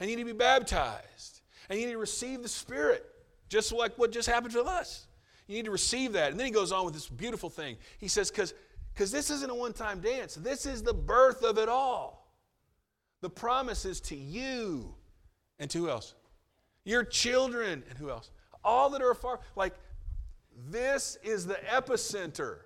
And 0.00 0.10
you 0.10 0.16
need 0.16 0.22
to 0.22 0.32
be 0.32 0.38
baptized. 0.38 1.40
And 1.68 1.80
you 1.80 1.86
need 1.86 1.92
to 1.92 1.98
receive 1.98 2.42
the 2.42 2.48
Spirit, 2.48 3.04
just 3.48 3.72
like 3.72 3.96
what 3.98 4.12
just 4.12 4.28
happened 4.28 4.52
to 4.52 4.62
us. 4.62 5.06
You 5.48 5.56
need 5.56 5.64
to 5.64 5.70
receive 5.70 6.12
that. 6.12 6.30
And 6.30 6.38
then 6.38 6.46
he 6.46 6.52
goes 6.52 6.72
on 6.72 6.84
with 6.84 6.94
this 6.94 7.08
beautiful 7.08 7.48
thing. 7.48 7.76
He 7.98 8.08
says, 8.08 8.30
Because 8.30 8.54
because 8.96 9.10
this 9.10 9.28
isn't 9.28 9.50
a 9.50 9.54
one 9.54 9.74
time 9.74 10.00
dance, 10.00 10.36
this 10.36 10.64
is 10.64 10.82
the 10.82 10.94
birth 10.94 11.44
of 11.44 11.58
it 11.58 11.68
all. 11.68 12.32
The 13.20 13.28
promise 13.28 13.84
is 13.84 14.00
to 14.02 14.16
you 14.16 14.94
and 15.58 15.68
to 15.70 15.78
who 15.78 15.90
else? 15.90 16.14
Your 16.86 17.04
children 17.04 17.82
and 17.90 17.98
who 17.98 18.08
else? 18.10 18.30
All 18.64 18.88
that 18.90 19.02
are 19.02 19.12
far. 19.12 19.40
Like, 19.56 19.74
this 20.70 21.18
is 21.22 21.44
the 21.44 21.58
epicenter. 21.68 22.60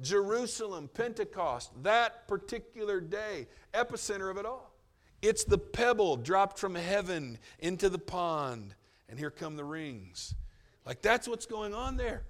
Jerusalem, 0.00 0.88
Pentecost, 0.92 1.70
that 1.82 2.26
particular 2.26 3.00
day, 3.00 3.46
epicenter 3.74 4.30
of 4.30 4.38
it 4.38 4.46
all. 4.46 4.72
It's 5.20 5.44
the 5.44 5.58
pebble 5.58 6.16
dropped 6.16 6.58
from 6.58 6.74
heaven 6.74 7.38
into 7.58 7.88
the 7.88 7.98
pond, 7.98 8.74
and 9.08 9.18
here 9.18 9.30
come 9.30 9.56
the 9.56 9.64
rings. 9.64 10.34
Like, 10.86 11.02
that's 11.02 11.28
what's 11.28 11.46
going 11.46 11.74
on 11.74 11.96
there. 11.96 12.24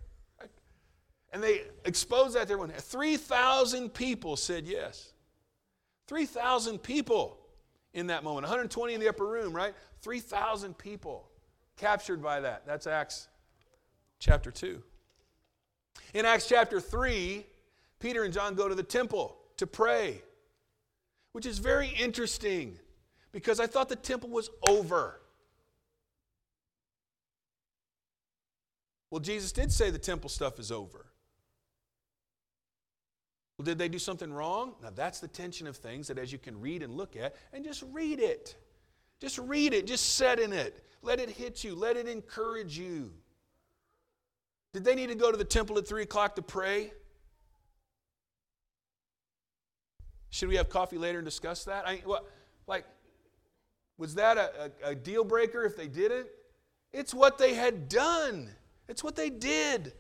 And 1.33 1.43
they 1.43 1.63
exposed 1.85 2.35
that 2.35 2.49
to 2.49 2.53
everyone. 2.53 2.71
3,000 2.71 3.91
people 3.91 4.37
said 4.37 4.67
yes. 4.67 5.13
3,000 6.09 6.79
people 6.79 7.46
in 7.97 8.09
that 8.09 8.23
moment. 8.23 8.45
120 8.45 8.95
in 8.95 9.01
the 9.01 9.09
upper 9.09 9.27
room, 9.27 9.53
right? 9.53 9.75
3,000 10.03 10.77
people 10.79 11.27
captured 11.77 12.23
by 12.23 12.41
that. 12.41 12.65
That's 12.67 12.87
Acts 12.87 13.27
chapter 14.21 14.53
2. 14.53 14.81
In 16.15 16.27
Acts 16.27 16.47
chapter 16.47 16.79
3, 16.79 17.45
Peter 17.99 18.23
and 18.23 18.33
John 18.33 18.55
go 18.55 18.69
to 18.69 18.75
the 18.75 18.83
temple 18.83 19.37
to 19.57 19.67
pray, 19.67 20.23
which 21.33 21.47
is 21.47 21.59
very 21.59 21.89
interesting 21.89 22.79
because 23.33 23.59
I 23.59 23.67
thought 23.67 23.89
the 23.89 23.97
temple 23.97 24.29
was 24.29 24.51
over. 24.69 25.19
Well, 29.11 29.21
Jesus 29.21 29.53
did 29.53 29.73
say 29.73 29.89
the 29.91 29.99
temple 29.99 30.29
stuff 30.29 30.59
is 30.59 30.71
over. 30.71 31.07
Well, 33.59 33.65
did 33.65 33.79
they 33.79 33.89
do 33.89 33.99
something 33.99 34.33
wrong? 34.33 34.75
Now, 34.83 34.91
that's 34.95 35.21
the 35.21 35.29
tension 35.29 35.67
of 35.67 35.77
things 35.77 36.09
that 36.09 36.19
as 36.19 36.31
you 36.31 36.39
can 36.39 36.61
read 36.61 36.83
and 36.83 36.95
look 36.95 37.17
at, 37.17 37.37
and 37.53 37.65
just 37.65 37.83
read 37.91 38.21
it. 38.21 38.57
Just 39.21 39.39
read 39.39 39.73
it, 39.73 39.87
just 39.87 40.17
set 40.17 40.39
in 40.39 40.53
it. 40.53 40.85
Let 41.03 41.21
it 41.21 41.31
hit 41.31 41.65
you, 41.65 41.75
let 41.75 41.97
it 41.97 42.07
encourage 42.07 42.79
you. 42.79 43.13
Did 44.75 44.85
they 44.85 44.95
need 44.95 45.09
to 45.09 45.15
go 45.15 45.31
to 45.31 45.39
the 45.39 45.45
temple 45.45 45.79
at 45.79 45.89
3 45.89 46.03
o'clock 46.03 46.37
to 46.37 46.43
pray? 46.43 46.93
Should 50.29 50.51
we 50.51 50.57
have 50.57 50.69
coffee 50.69 50.99
later 50.99 51.19
and 51.19 51.25
discuss 51.25 51.65
that? 51.65 51.89
I, 51.89 52.03
what, 52.05 52.31
like, 52.67 52.85
was 53.97 54.17
that 54.17 54.37
a, 54.37 54.71
a, 54.85 54.91
a 54.91 54.95
deal 54.95 55.25
breaker 55.25 55.65
if 55.65 55.77
they 55.77 55.89
didn't? 55.89 56.27
It's 56.93 57.15
what 57.15 57.39
they 57.39 57.55
had 57.55 57.89
done. 57.89 58.51
It's 58.87 59.03
what 59.03 59.17
they 59.17 59.31
did. 59.31 59.95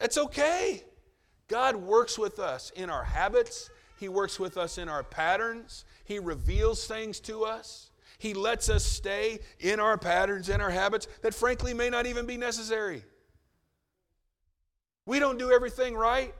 It's 0.00 0.16
okay. 0.16 0.84
God 1.52 1.76
works 1.76 2.18
with 2.18 2.38
us 2.38 2.72
in 2.74 2.88
our 2.88 3.04
habits, 3.04 3.68
He 4.00 4.08
works 4.08 4.40
with 4.40 4.56
us 4.56 4.78
in 4.78 4.88
our 4.88 5.02
patterns, 5.02 5.84
He 6.02 6.18
reveals 6.18 6.86
things 6.86 7.20
to 7.20 7.44
us. 7.44 7.90
He 8.16 8.32
lets 8.32 8.70
us 8.70 8.86
stay 8.86 9.40
in 9.60 9.78
our 9.78 9.98
patterns 9.98 10.48
and 10.48 10.62
our 10.62 10.70
habits 10.70 11.08
that 11.20 11.34
frankly 11.34 11.74
may 11.74 11.90
not 11.90 12.06
even 12.06 12.24
be 12.24 12.38
necessary. 12.38 13.04
We 15.04 15.18
don't 15.18 15.38
do 15.38 15.50
everything 15.50 15.94
right. 15.94 16.34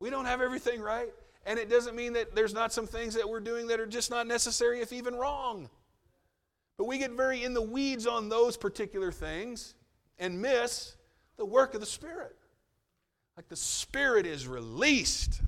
We 0.00 0.10
don't 0.10 0.24
have 0.24 0.40
everything 0.40 0.80
right. 0.80 1.12
And 1.46 1.56
it 1.56 1.70
doesn't 1.70 1.94
mean 1.94 2.14
that 2.14 2.34
there's 2.34 2.54
not 2.54 2.72
some 2.72 2.88
things 2.88 3.14
that 3.14 3.28
we're 3.28 3.40
doing 3.40 3.68
that 3.68 3.78
are 3.78 3.86
just 3.86 4.10
not 4.10 4.26
necessary, 4.26 4.80
if 4.80 4.92
even 4.92 5.14
wrong. 5.14 5.70
But 6.78 6.86
we 6.86 6.98
get 6.98 7.12
very 7.12 7.44
in 7.44 7.54
the 7.54 7.62
weeds 7.62 8.08
on 8.08 8.28
those 8.28 8.56
particular 8.56 9.12
things 9.12 9.74
and 10.18 10.42
miss 10.42 10.96
the 11.36 11.44
work 11.44 11.74
of 11.74 11.80
the 11.80 11.86
Spirit. 11.86 12.36
Like 13.36 13.48
the 13.48 13.56
Spirit 13.56 14.26
is 14.26 14.46
released 14.46 15.40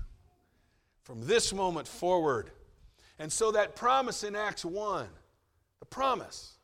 from 1.03 1.27
this 1.27 1.53
moment 1.53 1.87
forward. 1.87 2.51
And 3.19 3.33
so 3.33 3.53
that 3.53 3.77
promise 3.77 4.25
in 4.25 4.35
Acts 4.35 4.65
1, 4.65 5.07
the 5.81 5.87
promise, 5.87 6.55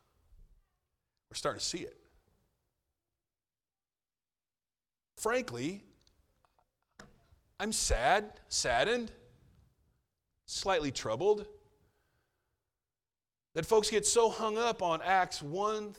we're 1.30 1.36
starting 1.36 1.60
to 1.60 1.64
see 1.64 1.78
it. 1.78 1.96
Frankly, 5.16 5.84
I'm 7.60 7.72
sad, 7.72 8.32
saddened, 8.48 9.12
slightly 10.46 10.90
troubled 10.90 11.46
that 13.54 13.66
folks 13.66 13.90
get 13.90 14.06
so 14.06 14.30
hung 14.30 14.56
up 14.56 14.82
on 14.82 15.02
Acts 15.02 15.42
1, 15.42 15.94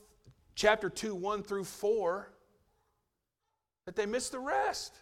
chapter 0.56 0.90
2, 0.90 1.14
1 1.14 1.44
through 1.44 1.66
4, 1.66 2.32
that 3.86 3.96
they 3.96 4.06
miss 4.06 4.30
the 4.30 4.40
rest. 4.40 4.96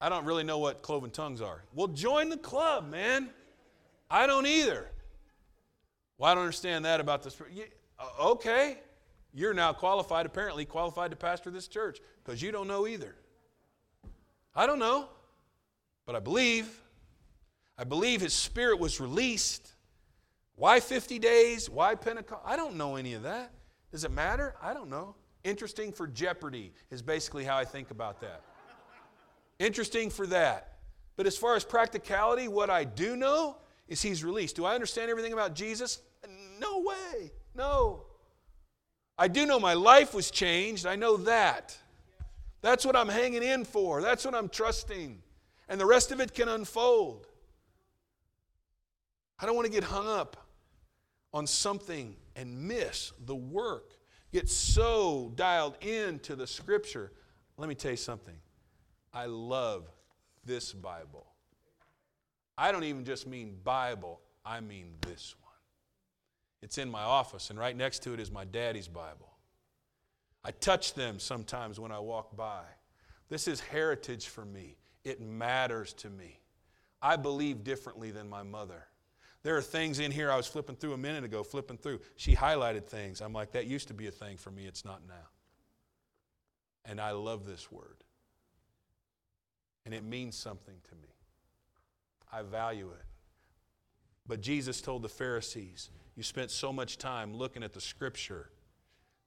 I 0.00 0.08
don't 0.08 0.24
really 0.24 0.44
know 0.44 0.58
what 0.58 0.82
cloven 0.82 1.10
tongues 1.10 1.40
are. 1.40 1.62
Well, 1.74 1.88
join 1.88 2.28
the 2.28 2.36
club, 2.36 2.88
man. 2.88 3.30
I 4.10 4.26
don't 4.26 4.46
either. 4.46 4.88
Well, 6.16 6.30
I 6.30 6.34
don't 6.34 6.44
understand 6.44 6.84
that 6.84 7.00
about 7.00 7.22
this. 7.22 7.36
Uh, 7.98 8.26
okay. 8.30 8.78
You're 9.34 9.54
now 9.54 9.72
qualified, 9.72 10.26
apparently 10.26 10.64
qualified 10.64 11.10
to 11.10 11.16
pastor 11.16 11.50
this 11.50 11.68
church 11.68 12.00
because 12.24 12.40
you 12.40 12.50
don't 12.50 12.68
know 12.68 12.86
either. 12.86 13.14
I 14.54 14.66
don't 14.66 14.78
know, 14.78 15.08
but 16.06 16.16
I 16.16 16.20
believe. 16.20 16.80
I 17.76 17.84
believe 17.84 18.20
his 18.20 18.34
spirit 18.34 18.80
was 18.80 18.98
released. 19.00 19.74
Why 20.56 20.80
50 20.80 21.20
days? 21.20 21.70
Why 21.70 21.94
Pentecost? 21.94 22.42
I 22.44 22.56
don't 22.56 22.74
know 22.74 22.96
any 22.96 23.14
of 23.14 23.22
that. 23.22 23.52
Does 23.92 24.02
it 24.04 24.10
matter? 24.10 24.56
I 24.60 24.74
don't 24.74 24.90
know. 24.90 25.14
Interesting 25.44 25.92
for 25.92 26.08
jeopardy 26.08 26.72
is 26.90 27.00
basically 27.00 27.44
how 27.44 27.56
I 27.56 27.64
think 27.64 27.92
about 27.92 28.20
that. 28.22 28.42
Interesting 29.58 30.10
for 30.10 30.26
that. 30.28 30.78
But 31.16 31.26
as 31.26 31.36
far 31.36 31.56
as 31.56 31.64
practicality, 31.64 32.46
what 32.48 32.70
I 32.70 32.84
do 32.84 33.16
know 33.16 33.56
is 33.88 34.00
he's 34.00 34.22
released. 34.22 34.56
Do 34.56 34.64
I 34.64 34.74
understand 34.74 35.10
everything 35.10 35.32
about 35.32 35.54
Jesus? 35.54 36.00
No 36.60 36.80
way. 36.80 37.32
No. 37.54 38.04
I 39.18 39.26
do 39.26 39.46
know 39.46 39.58
my 39.58 39.74
life 39.74 40.14
was 40.14 40.30
changed. 40.30 40.86
I 40.86 40.94
know 40.94 41.16
that. 41.18 41.76
That's 42.60 42.84
what 42.86 42.94
I'm 42.94 43.08
hanging 43.08 43.42
in 43.42 43.64
for. 43.64 44.00
That's 44.00 44.24
what 44.24 44.34
I'm 44.34 44.48
trusting. 44.48 45.20
And 45.68 45.80
the 45.80 45.86
rest 45.86 46.12
of 46.12 46.20
it 46.20 46.34
can 46.34 46.48
unfold. 46.48 47.26
I 49.40 49.46
don't 49.46 49.56
want 49.56 49.66
to 49.66 49.72
get 49.72 49.84
hung 49.84 50.06
up 50.06 50.36
on 51.32 51.46
something 51.46 52.16
and 52.36 52.68
miss 52.68 53.12
the 53.26 53.34
work. 53.34 53.94
Get 54.32 54.48
so 54.48 55.32
dialed 55.34 55.76
into 55.82 56.36
the 56.36 56.46
scripture. 56.46 57.12
Let 57.56 57.68
me 57.68 57.74
tell 57.74 57.90
you 57.90 57.96
something. 57.96 58.36
I 59.18 59.26
love 59.26 59.90
this 60.44 60.72
Bible. 60.72 61.26
I 62.56 62.70
don't 62.70 62.84
even 62.84 63.04
just 63.04 63.26
mean 63.26 63.56
Bible, 63.64 64.20
I 64.46 64.60
mean 64.60 64.94
this 65.00 65.34
one. 65.42 65.50
It's 66.62 66.78
in 66.78 66.88
my 66.88 67.02
office, 67.02 67.50
and 67.50 67.58
right 67.58 67.76
next 67.76 68.04
to 68.04 68.14
it 68.14 68.20
is 68.20 68.30
my 68.30 68.44
daddy's 68.44 68.86
Bible. 68.86 69.32
I 70.44 70.52
touch 70.52 70.94
them 70.94 71.18
sometimes 71.18 71.80
when 71.80 71.90
I 71.90 71.98
walk 71.98 72.36
by. 72.36 72.62
This 73.28 73.48
is 73.48 73.58
heritage 73.58 74.28
for 74.28 74.44
me, 74.44 74.76
it 75.02 75.20
matters 75.20 75.94
to 75.94 76.10
me. 76.10 76.38
I 77.02 77.16
believe 77.16 77.64
differently 77.64 78.12
than 78.12 78.30
my 78.30 78.44
mother. 78.44 78.86
There 79.42 79.56
are 79.56 79.62
things 79.62 79.98
in 79.98 80.12
here 80.12 80.30
I 80.30 80.36
was 80.36 80.46
flipping 80.46 80.76
through 80.76 80.92
a 80.92 80.98
minute 80.98 81.24
ago, 81.24 81.42
flipping 81.42 81.78
through. 81.78 82.02
She 82.14 82.36
highlighted 82.36 82.84
things. 82.84 83.20
I'm 83.20 83.32
like, 83.32 83.50
that 83.52 83.66
used 83.66 83.88
to 83.88 83.94
be 83.94 84.06
a 84.06 84.12
thing 84.12 84.36
for 84.36 84.52
me, 84.52 84.66
it's 84.66 84.84
not 84.84 85.00
now. 85.08 85.26
And 86.84 87.00
I 87.00 87.10
love 87.10 87.46
this 87.46 87.72
word 87.72 88.04
and 89.84 89.94
it 89.94 90.04
means 90.04 90.36
something 90.36 90.74
to 90.88 90.94
me. 90.96 91.08
I 92.32 92.42
value 92.42 92.90
it. 92.90 93.04
But 94.26 94.40
Jesus 94.40 94.80
told 94.80 95.02
the 95.02 95.08
Pharisees, 95.08 95.90
You 96.14 96.22
spent 96.22 96.50
so 96.50 96.72
much 96.72 96.98
time 96.98 97.34
looking 97.34 97.62
at 97.62 97.72
the 97.72 97.80
scripture 97.80 98.50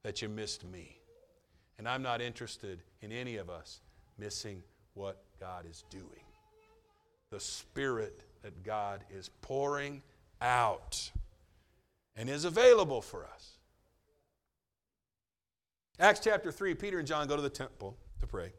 that 0.04 0.22
you 0.22 0.28
missed 0.28 0.64
me. 0.64 0.98
And 1.78 1.88
I'm 1.88 2.02
not 2.02 2.20
interested 2.20 2.82
in 3.00 3.10
any 3.10 3.36
of 3.36 3.50
us 3.50 3.80
missing 4.18 4.62
what 4.94 5.22
God 5.40 5.66
is 5.68 5.84
doing. 5.90 6.04
The 7.30 7.40
Spirit 7.40 8.22
that 8.42 8.62
God 8.62 9.04
is 9.10 9.30
pouring 9.40 10.02
out 10.40 11.10
and 12.16 12.28
is 12.28 12.44
available 12.44 13.00
for 13.00 13.24
us. 13.24 13.58
Acts 15.98 16.20
chapter 16.20 16.52
3, 16.52 16.74
Peter 16.74 16.98
and 16.98 17.06
John 17.06 17.26
go 17.26 17.36
to 17.36 17.42
the 17.42 17.50
temple 17.50 17.96
to 18.20 18.26
pray. 18.26 18.52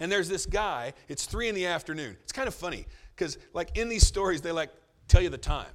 And 0.00 0.10
there's 0.10 0.28
this 0.28 0.46
guy, 0.46 0.92
it's 1.08 1.26
three 1.26 1.48
in 1.48 1.54
the 1.54 1.66
afternoon. 1.66 2.16
It's 2.22 2.32
kind 2.32 2.48
of 2.48 2.54
funny 2.54 2.86
because, 3.14 3.38
like, 3.52 3.76
in 3.76 3.88
these 3.88 4.06
stories, 4.06 4.40
they 4.40 4.52
like 4.52 4.70
tell 5.08 5.22
you 5.22 5.28
the 5.28 5.38
time. 5.38 5.66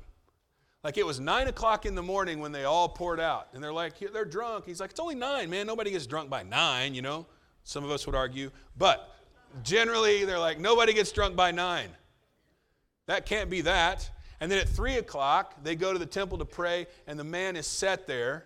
Like, 0.83 0.97
it 0.97 1.05
was 1.05 1.19
nine 1.19 1.47
o'clock 1.47 1.85
in 1.85 1.93
the 1.93 2.01
morning 2.01 2.39
when 2.39 2.51
they 2.51 2.63
all 2.63 2.89
poured 2.89 3.19
out. 3.19 3.49
And 3.53 3.63
they're 3.63 3.73
like, 3.73 3.99
they're 3.99 4.25
drunk. 4.25 4.65
He's 4.65 4.79
like, 4.79 4.91
it's 4.91 4.99
only 4.99 5.15
nine, 5.15 5.49
man. 5.49 5.67
Nobody 5.67 5.91
gets 5.91 6.07
drunk 6.07 6.29
by 6.29 6.41
nine, 6.41 6.95
you 6.95 7.03
know? 7.03 7.27
Some 7.63 7.83
of 7.83 7.91
us 7.91 8.07
would 8.07 8.15
argue. 8.15 8.49
But 8.77 9.15
generally, 9.61 10.25
they're 10.25 10.39
like, 10.39 10.59
nobody 10.59 10.93
gets 10.93 11.11
drunk 11.11 11.35
by 11.35 11.51
nine. 11.51 11.89
That 13.05 13.27
can't 13.27 13.49
be 13.49 13.61
that. 13.61 14.09
And 14.39 14.51
then 14.51 14.57
at 14.57 14.67
three 14.67 14.95
o'clock, 14.95 15.63
they 15.63 15.75
go 15.75 15.93
to 15.93 15.99
the 15.99 16.05
temple 16.05 16.39
to 16.39 16.45
pray, 16.45 16.87
and 17.05 17.19
the 17.19 17.23
man 17.23 17.55
is 17.55 17.67
set 17.67 18.07
there 18.07 18.45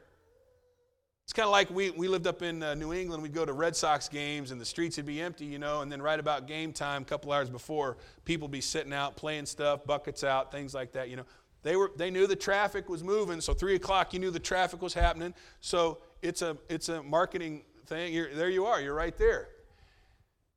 it's 1.25 1.33
kind 1.33 1.47
of 1.47 1.51
like 1.51 1.71
we, 1.71 1.89
we 1.89 2.07
lived 2.07 2.27
up 2.27 2.43
in 2.43 2.61
uh, 2.61 2.75
New 2.75 2.93
England. 2.93 3.23
We'd 3.23 3.33
go 3.33 3.45
to 3.45 3.53
Red 3.53 3.75
Sox 3.75 4.07
games 4.07 4.51
and 4.51 4.61
the 4.61 4.65
streets 4.65 4.97
would 4.97 5.07
be 5.07 5.19
empty, 5.19 5.45
you 5.45 5.57
know, 5.57 5.81
and 5.81 5.91
then 5.91 5.99
right 5.99 6.19
about 6.19 6.47
game 6.47 6.71
time, 6.71 7.01
a 7.01 7.05
couple 7.05 7.31
hours 7.31 7.49
before, 7.49 7.97
people 8.25 8.47
be 8.47 8.61
sitting 8.61 8.93
out 8.93 9.15
playing 9.15 9.47
stuff, 9.47 9.85
buckets 9.85 10.23
out, 10.23 10.51
things 10.51 10.75
like 10.75 10.91
that, 10.91 11.09
you 11.09 11.15
know. 11.15 11.25
They, 11.63 11.75
were, 11.75 11.91
they 11.97 12.11
knew 12.11 12.27
the 12.27 12.35
traffic 12.35 12.89
was 12.89 13.03
moving, 13.03 13.41
so 13.41 13.55
3 13.55 13.73
o'clock 13.73 14.13
you 14.13 14.19
knew 14.19 14.29
the 14.29 14.39
traffic 14.39 14.83
was 14.83 14.93
happening. 14.93 15.33
So 15.61 15.97
it's 16.21 16.43
a, 16.43 16.57
it's 16.69 16.89
a 16.89 17.01
marketing 17.01 17.63
thing. 17.87 18.13
You're, 18.13 18.31
there 18.35 18.49
you 18.49 18.67
are, 18.67 18.79
you're 18.79 18.93
right 18.93 19.17
there. 19.17 19.49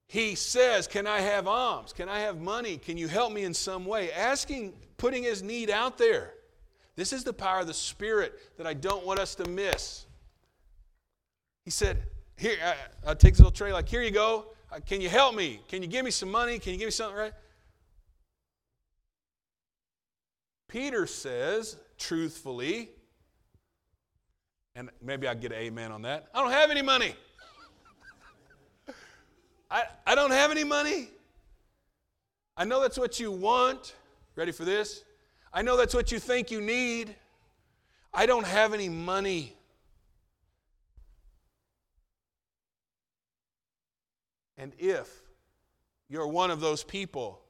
He 0.07 0.35
says, 0.35 0.87
Can 0.87 1.07
I 1.07 1.21
have 1.21 1.47
alms? 1.47 1.95
Can 1.95 2.11
I 2.11 2.21
have 2.21 2.41
money? 2.41 2.77
Can 2.77 2.99
you 2.99 3.09
help 3.09 3.33
me 3.33 3.45
in 3.45 3.55
some 3.55 3.87
way? 3.87 4.13
Asking, 4.13 4.75
putting 4.99 5.23
his 5.23 5.43
need 5.43 5.71
out 5.71 5.97
there. 5.97 6.35
This 6.95 7.15
is 7.15 7.25
the 7.25 7.33
power 7.33 7.61
of 7.61 7.67
the 7.67 7.75
Spirit 7.75 8.39
that 8.59 8.67
I 8.67 8.75
don't 8.75 9.07
want 9.07 9.19
us 9.19 9.35
to 9.37 9.49
miss. 9.49 10.05
He 11.69 11.71
said, 11.71 12.03
Here, 12.39 12.57
I, 12.65 13.11
I 13.11 13.13
take 13.13 13.35
this 13.35 13.41
little 13.41 13.53
tray, 13.53 13.75
like, 13.75 13.91
Here 13.91 14.01
you 14.01 14.11
go. 14.11 14.47
Uh, 14.73 14.81
can 14.81 15.03
you 15.03 15.11
help 15.11 15.35
me? 15.35 15.61
Can 15.69 15.83
you 15.83 15.89
give 15.89 16.03
me 16.03 16.11
some 16.11 16.31
money? 16.31 16.59
Can 16.59 16.73
you 16.73 16.79
give 16.79 16.87
me 16.87 16.93
something, 16.93 17.15
right? 17.15 17.35
Peter 20.67 21.07
says, 21.07 21.77
truthfully, 21.99 22.89
and 24.77 24.89
maybe 25.03 25.29
I 25.29 25.35
get 25.35 25.53
an 25.53 25.59
amen 25.59 25.93
on 25.93 26.01
that. 26.03 26.29
I 26.35 26.41
don't 26.41 26.53
have 26.53 26.71
any 26.71 26.81
money. 26.81 27.15
I, 29.71 29.83
I 30.07 30.15
don't 30.15 30.31
have 30.31 30.51
any 30.51 30.65
money. 30.65 31.11
I 32.57 32.65
know 32.65 32.81
that's 32.81 32.99
what 32.99 33.21
you 33.21 33.31
want. 33.31 33.95
Ready 34.37 34.53
for 34.53 34.65
this? 34.65 35.05
I 35.53 35.61
know 35.61 35.77
that's 35.77 35.93
what 35.93 36.13
you 36.13 36.19
think 36.19 36.51
you 36.51 36.63
need. 36.63 37.15
I 38.15 38.25
don't 38.25 38.47
have 38.47 38.73
any 38.73 38.89
money. 38.89 39.58
And 44.59 44.73
if 44.77 45.09
you're 46.09 46.27
one 46.27 46.51
of 46.51 46.61
those 46.61 46.83
people 46.83 47.41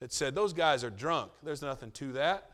that 0.00 0.12
said, 0.12 0.34
those 0.34 0.52
guys 0.52 0.84
are 0.84 0.90
drunk, 0.90 1.32
there's 1.42 1.62
nothing 1.62 1.90
to 1.92 2.12
that. 2.12 2.52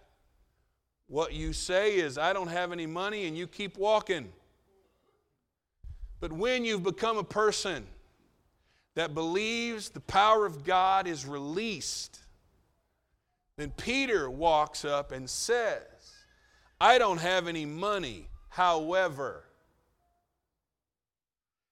What 1.07 1.35
you 1.35 1.53
say 1.53 1.97
is, 1.97 2.17
I 2.17 2.33
don't 2.33 2.49
have 2.49 2.73
any 2.73 2.87
money, 2.87 3.27
and 3.27 3.37
you 3.37 3.47
keep 3.47 3.77
walking. 3.77 4.33
But 6.19 6.33
when 6.33 6.65
you've 6.65 6.83
become 6.83 7.19
a 7.19 7.25
person 7.25 7.87
that 8.95 9.13
believes 9.13 9.91
the 9.91 10.01
power 10.01 10.47
of 10.47 10.65
God 10.65 11.07
is 11.07 11.27
released, 11.27 12.21
then 13.57 13.71
Peter 13.73 14.31
walks 14.31 14.85
up 14.85 15.13
and 15.13 15.29
says, 15.29 15.83
I 16.81 16.97
don't 16.97 17.19
have 17.19 17.49
any 17.49 17.67
money, 17.67 18.29
however. 18.49 19.45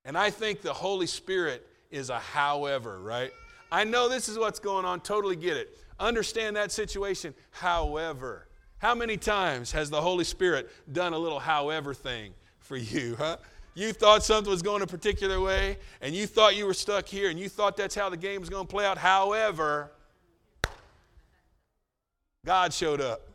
And 0.04 0.18
I 0.18 0.30
think 0.30 0.60
the 0.60 0.74
Holy 0.74 1.06
Spirit 1.06 1.66
is 1.90 2.10
a 2.10 2.18
however, 2.18 3.00
right? 3.00 3.32
I 3.72 3.84
know 3.84 4.08
this 4.08 4.28
is 4.28 4.38
what's 4.38 4.58
going 4.58 4.84
on, 4.84 5.00
totally 5.00 5.36
get 5.36 5.56
it. 5.56 5.78
Understand 5.98 6.56
that 6.56 6.72
situation, 6.72 7.34
however. 7.50 8.48
How 8.78 8.94
many 8.94 9.16
times 9.16 9.72
has 9.72 9.90
the 9.90 10.00
Holy 10.00 10.24
Spirit 10.24 10.70
done 10.92 11.12
a 11.12 11.18
little 11.18 11.38
however 11.38 11.92
thing 11.92 12.32
for 12.60 12.76
you, 12.76 13.16
huh? 13.18 13.36
You 13.74 13.92
thought 13.92 14.24
something 14.24 14.50
was 14.50 14.62
going 14.62 14.82
a 14.82 14.86
particular 14.86 15.40
way, 15.40 15.78
and 16.00 16.14
you 16.14 16.26
thought 16.26 16.56
you 16.56 16.66
were 16.66 16.74
stuck 16.74 17.06
here, 17.06 17.30
and 17.30 17.38
you 17.38 17.48
thought 17.48 17.76
that's 17.76 17.94
how 17.94 18.08
the 18.08 18.16
game 18.16 18.40
was 18.40 18.50
going 18.50 18.66
to 18.66 18.70
play 18.70 18.84
out. 18.84 18.98
However, 18.98 19.92
God 22.44 22.72
showed 22.72 23.00
up. 23.00 23.28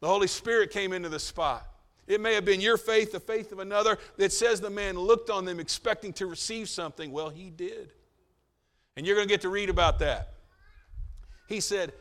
The 0.00 0.08
Holy 0.08 0.26
Spirit 0.26 0.70
came 0.70 0.92
into 0.92 1.08
the 1.08 1.18
spot. 1.18 1.66
It 2.06 2.20
may 2.20 2.34
have 2.34 2.44
been 2.44 2.60
your 2.60 2.76
faith, 2.76 3.12
the 3.12 3.20
faith 3.20 3.52
of 3.52 3.58
another, 3.58 3.98
that 4.16 4.32
says 4.32 4.60
the 4.60 4.70
man 4.70 4.98
looked 4.98 5.30
on 5.30 5.44
them 5.44 5.60
expecting 5.60 6.12
to 6.14 6.26
receive 6.26 6.68
something. 6.68 7.12
Well, 7.12 7.30
he 7.30 7.50
did. 7.50 7.92
And 8.96 9.06
you're 9.06 9.16
going 9.16 9.28
to 9.28 9.32
get 9.32 9.42
to 9.42 9.48
read 9.48 9.70
about 9.70 10.00
that. 10.00 10.34
He 11.46 11.60
said, 11.60 11.92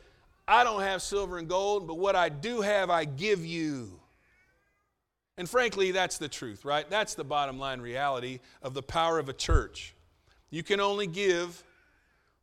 I 0.48 0.64
don't 0.64 0.82
have 0.82 1.02
silver 1.02 1.38
and 1.38 1.48
gold, 1.48 1.88
but 1.88 1.98
what 1.98 2.16
I 2.16 2.30
do 2.30 2.62
have, 2.62 2.90
I 2.90 3.06
give 3.06 3.46
you. 3.46 4.00
And 5.38 5.50
frankly, 5.50 5.92
that's 5.92 6.18
the 6.18 6.28
truth, 6.28 6.66
right? 6.66 6.90
That's 6.90 7.16
the 7.16 7.24
bottom 7.24 7.58
line 7.58 7.80
reality 7.80 8.40
of 8.62 8.74
the 8.74 8.84
power 8.84 9.18
of 9.18 9.30
a 9.30 9.34
church. 9.34 9.96
You 10.50 10.64
can 10.64 10.80
only 10.80 11.08
give 11.08 11.64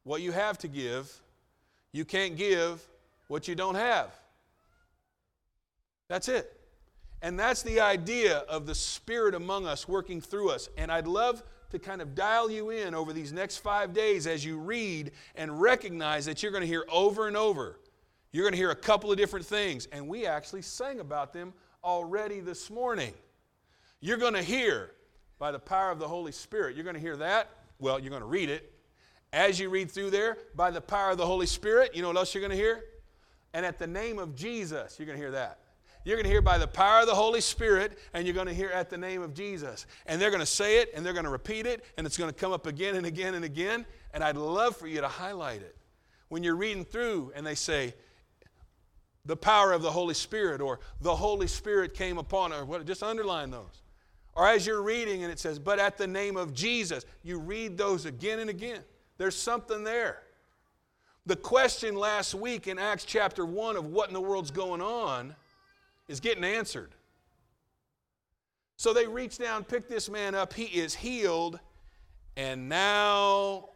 what 0.04 0.22
you 0.22 0.32
have 0.32 0.56
to 0.58 0.68
give, 0.68 1.12
you 1.92 2.04
can't 2.04 2.36
give 2.36 2.86
what 3.26 3.46
you 3.46 3.54
don't 3.54 3.74
have. 3.74 4.10
That's 6.08 6.28
it. 6.28 6.57
And 7.22 7.38
that's 7.38 7.62
the 7.62 7.81
idea 7.81 8.38
of 8.48 8.66
the 8.66 8.74
Spirit 8.74 9.35
among 9.35 9.66
us 9.66 9.88
working 9.88 10.20
through 10.20 10.50
us. 10.50 10.68
And 10.76 10.90
I'd 10.92 11.07
love 11.07 11.42
to 11.70 11.78
kind 11.78 12.00
of 12.00 12.14
dial 12.14 12.50
you 12.50 12.70
in 12.70 12.94
over 12.94 13.12
these 13.12 13.33
next 13.33 13.59
five 13.59 13.92
days 13.92 14.26
as 14.26 14.44
you 14.44 14.59
read 14.59 15.12
and 15.35 15.61
recognize 15.61 16.24
that 16.26 16.42
you're 16.42 16.52
going 16.52 16.62
to 16.62 16.68
hear 16.68 16.85
over 16.90 17.26
and 17.26 17.37
over. 17.37 17.78
You're 18.33 18.44
going 18.44 18.52
to 18.52 18.59
hear 18.59 18.70
a 18.70 18.76
couple 18.76 19.11
of 19.11 19.18
different 19.18 19.46
things. 19.46 19.87
And 19.92 20.07
we 20.07 20.26
actually 20.26 20.62
sang 20.62 21.00
about 21.00 21.33
them 21.33 21.52
already 21.83 22.40
this 22.40 22.70
morning. 22.70 23.12
You're 24.00 24.18
going 24.18 24.35
to 24.35 24.42
hear 24.42 24.92
by 25.38 25.50
the 25.50 25.59
power 25.59 25.90
of 25.90 25.98
the 25.98 26.09
Holy 26.09 26.33
Spirit. 26.33 26.76
You're 26.76 26.85
going 26.85 26.94
to 26.94 27.00
hear 27.00 27.16
that. 27.16 27.50
Well, 27.78 27.98
you're 27.98 28.11
going 28.11 28.22
to 28.22 28.28
read 28.28 28.48
it. 28.48 28.72
As 29.33 29.61
you 29.61 29.68
read 29.68 29.90
through 29.90 30.11
there, 30.11 30.38
by 30.54 30.70
the 30.70 30.81
power 30.81 31.11
of 31.11 31.18
the 31.18 31.26
Holy 31.26 31.46
Spirit, 31.46 31.94
you 31.94 32.02
know 32.02 32.09
what 32.09 32.16
else 32.16 32.35
you're 32.35 32.40
going 32.40 32.50
to 32.50 32.57
hear? 32.57 32.85
And 33.52 33.66
at 33.66 33.78
the 33.78 33.87
name 33.87 34.18
of 34.18 34.35
Jesus, 34.35 34.98
you're 34.98 35.07
going 35.07 35.18
to 35.18 35.22
hear 35.22 35.33
that. 35.33 35.59
You're 36.08 36.16
going 36.16 36.24
to 36.24 36.30
hear 36.30 36.40
by 36.40 36.56
the 36.56 36.66
power 36.66 37.02
of 37.02 37.06
the 37.06 37.14
Holy 37.14 37.42
Spirit, 37.42 37.98
and 38.14 38.26
you're 38.26 38.32
going 38.32 38.46
to 38.46 38.54
hear 38.54 38.70
at 38.70 38.88
the 38.88 38.96
name 38.96 39.20
of 39.20 39.34
Jesus. 39.34 39.84
And 40.06 40.18
they're 40.18 40.30
going 40.30 40.40
to 40.40 40.46
say 40.46 40.80
it, 40.80 40.90
and 40.94 41.04
they're 41.04 41.12
going 41.12 41.26
to 41.26 41.30
repeat 41.30 41.66
it, 41.66 41.84
and 41.98 42.06
it's 42.06 42.16
going 42.16 42.32
to 42.32 42.34
come 42.34 42.50
up 42.50 42.66
again 42.66 42.94
and 42.94 43.04
again 43.04 43.34
and 43.34 43.44
again. 43.44 43.84
And 44.14 44.24
I'd 44.24 44.38
love 44.38 44.74
for 44.74 44.86
you 44.86 45.02
to 45.02 45.06
highlight 45.06 45.60
it. 45.60 45.76
When 46.30 46.42
you're 46.42 46.56
reading 46.56 46.86
through 46.86 47.32
and 47.36 47.46
they 47.46 47.54
say, 47.54 47.92
the 49.26 49.36
power 49.36 49.74
of 49.74 49.82
the 49.82 49.90
Holy 49.90 50.14
Spirit, 50.14 50.62
or 50.62 50.80
the 51.02 51.14
Holy 51.14 51.46
Spirit 51.46 51.92
came 51.92 52.16
upon, 52.16 52.54
or 52.54 52.64
what, 52.64 52.86
just 52.86 53.02
underline 53.02 53.50
those. 53.50 53.82
Or 54.34 54.48
as 54.48 54.66
you're 54.66 54.80
reading 54.80 55.24
and 55.24 55.30
it 55.30 55.38
says, 55.38 55.58
but 55.58 55.78
at 55.78 55.98
the 55.98 56.06
name 56.06 56.38
of 56.38 56.54
Jesus, 56.54 57.04
you 57.22 57.38
read 57.38 57.76
those 57.76 58.06
again 58.06 58.38
and 58.38 58.48
again. 58.48 58.80
There's 59.18 59.36
something 59.36 59.84
there. 59.84 60.22
The 61.26 61.36
question 61.36 61.96
last 61.96 62.34
week 62.34 62.66
in 62.66 62.78
Acts 62.78 63.04
chapter 63.04 63.44
1 63.44 63.76
of 63.76 63.84
what 63.84 64.08
in 64.08 64.14
the 64.14 64.22
world's 64.22 64.50
going 64.50 64.80
on 64.80 65.36
is 66.08 66.20
getting 66.20 66.44
answered. 66.44 66.94
So 68.76 68.92
they 68.92 69.06
reach 69.06 69.38
down, 69.38 69.64
pick 69.64 69.88
this 69.88 70.08
man 70.08 70.34
up. 70.34 70.52
He 70.52 70.64
is 70.64 70.94
healed. 70.94 71.60
And 72.36 72.68
now 72.68 73.70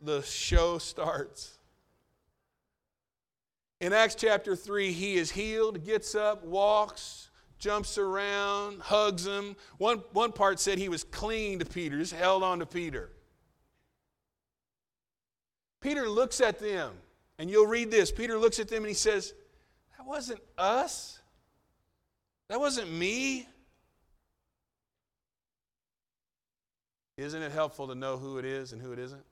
the 0.00 0.22
show 0.22 0.78
starts. 0.78 1.58
In 3.80 3.92
Acts 3.92 4.14
chapter 4.14 4.56
3, 4.56 4.92
he 4.92 5.16
is 5.16 5.30
healed, 5.30 5.84
gets 5.84 6.14
up, 6.14 6.44
walks, 6.44 7.30
jumps 7.58 7.96
around, 7.98 8.80
hugs 8.80 9.26
him. 9.26 9.56
One, 9.78 10.02
one 10.12 10.32
part 10.32 10.58
said 10.58 10.78
he 10.78 10.88
was 10.88 11.04
clinging 11.04 11.60
to 11.60 11.64
Peter, 11.64 11.98
just 11.98 12.14
held 12.14 12.42
on 12.42 12.58
to 12.58 12.66
Peter. 12.66 13.10
Peter 15.80 16.08
looks 16.08 16.40
at 16.40 16.58
them, 16.58 16.92
and 17.38 17.48
you'll 17.48 17.66
read 17.66 17.90
this. 17.90 18.12
Peter 18.12 18.38
looks 18.38 18.58
at 18.58 18.68
them 18.68 18.78
and 18.78 18.88
he 18.88 18.94
says, 18.94 19.32
That 19.96 20.06
wasn't 20.06 20.40
us. 20.58 21.19
That 22.50 22.58
wasn't 22.58 22.90
me. 22.90 23.46
Isn't 27.16 27.42
it 27.42 27.52
helpful 27.52 27.86
to 27.86 27.94
know 27.94 28.16
who 28.16 28.38
it 28.38 28.44
is 28.44 28.72
and 28.72 28.82
who 28.82 28.90
it 28.90 28.98
isn't? 28.98 29.22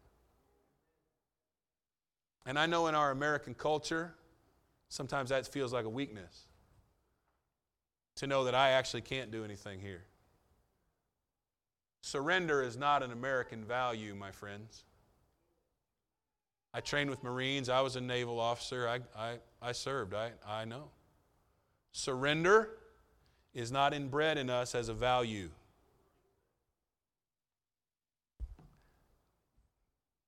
And 2.46 2.56
I 2.56 2.66
know 2.66 2.86
in 2.86 2.94
our 2.94 3.10
American 3.10 3.54
culture, 3.54 4.14
sometimes 4.88 5.30
that 5.30 5.48
feels 5.48 5.72
like 5.72 5.84
a 5.84 5.88
weakness 5.88 6.44
to 8.16 8.28
know 8.28 8.44
that 8.44 8.54
I 8.54 8.70
actually 8.70 9.00
can't 9.00 9.32
do 9.32 9.44
anything 9.44 9.80
here. 9.80 10.04
Surrender 12.02 12.62
is 12.62 12.76
not 12.76 13.02
an 13.02 13.10
American 13.10 13.64
value, 13.64 14.14
my 14.14 14.30
friends. 14.30 14.84
I 16.72 16.80
trained 16.80 17.10
with 17.10 17.24
Marines. 17.24 17.68
I 17.68 17.80
was 17.80 17.96
a 17.96 18.00
naval 18.00 18.38
officer. 18.38 18.88
I, 18.88 19.00
I, 19.18 19.38
I 19.60 19.72
served. 19.72 20.14
I, 20.14 20.30
I 20.46 20.64
know. 20.66 20.90
Surrender 21.90 22.78
is 23.54 23.72
not 23.72 23.94
inbred 23.94 24.38
in 24.38 24.50
us 24.50 24.74
as 24.74 24.88
a 24.88 24.94
value. 24.94 25.48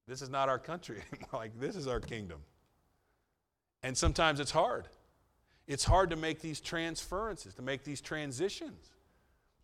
This 0.06 0.22
is 0.22 0.28
not 0.28 0.48
our 0.48 0.58
country 0.58 0.96
anymore. 1.12 1.28
Like, 1.32 1.58
this 1.60 1.76
is 1.76 1.86
our 1.86 2.00
kingdom. 2.00 2.40
And 3.82 3.96
sometimes 3.96 4.40
it's 4.40 4.50
hard. 4.50 4.88
It's 5.66 5.84
hard 5.84 6.10
to 6.10 6.16
make 6.16 6.40
these 6.40 6.60
transferences, 6.60 7.54
to 7.54 7.62
make 7.62 7.84
these 7.84 8.00
transitions, 8.00 8.90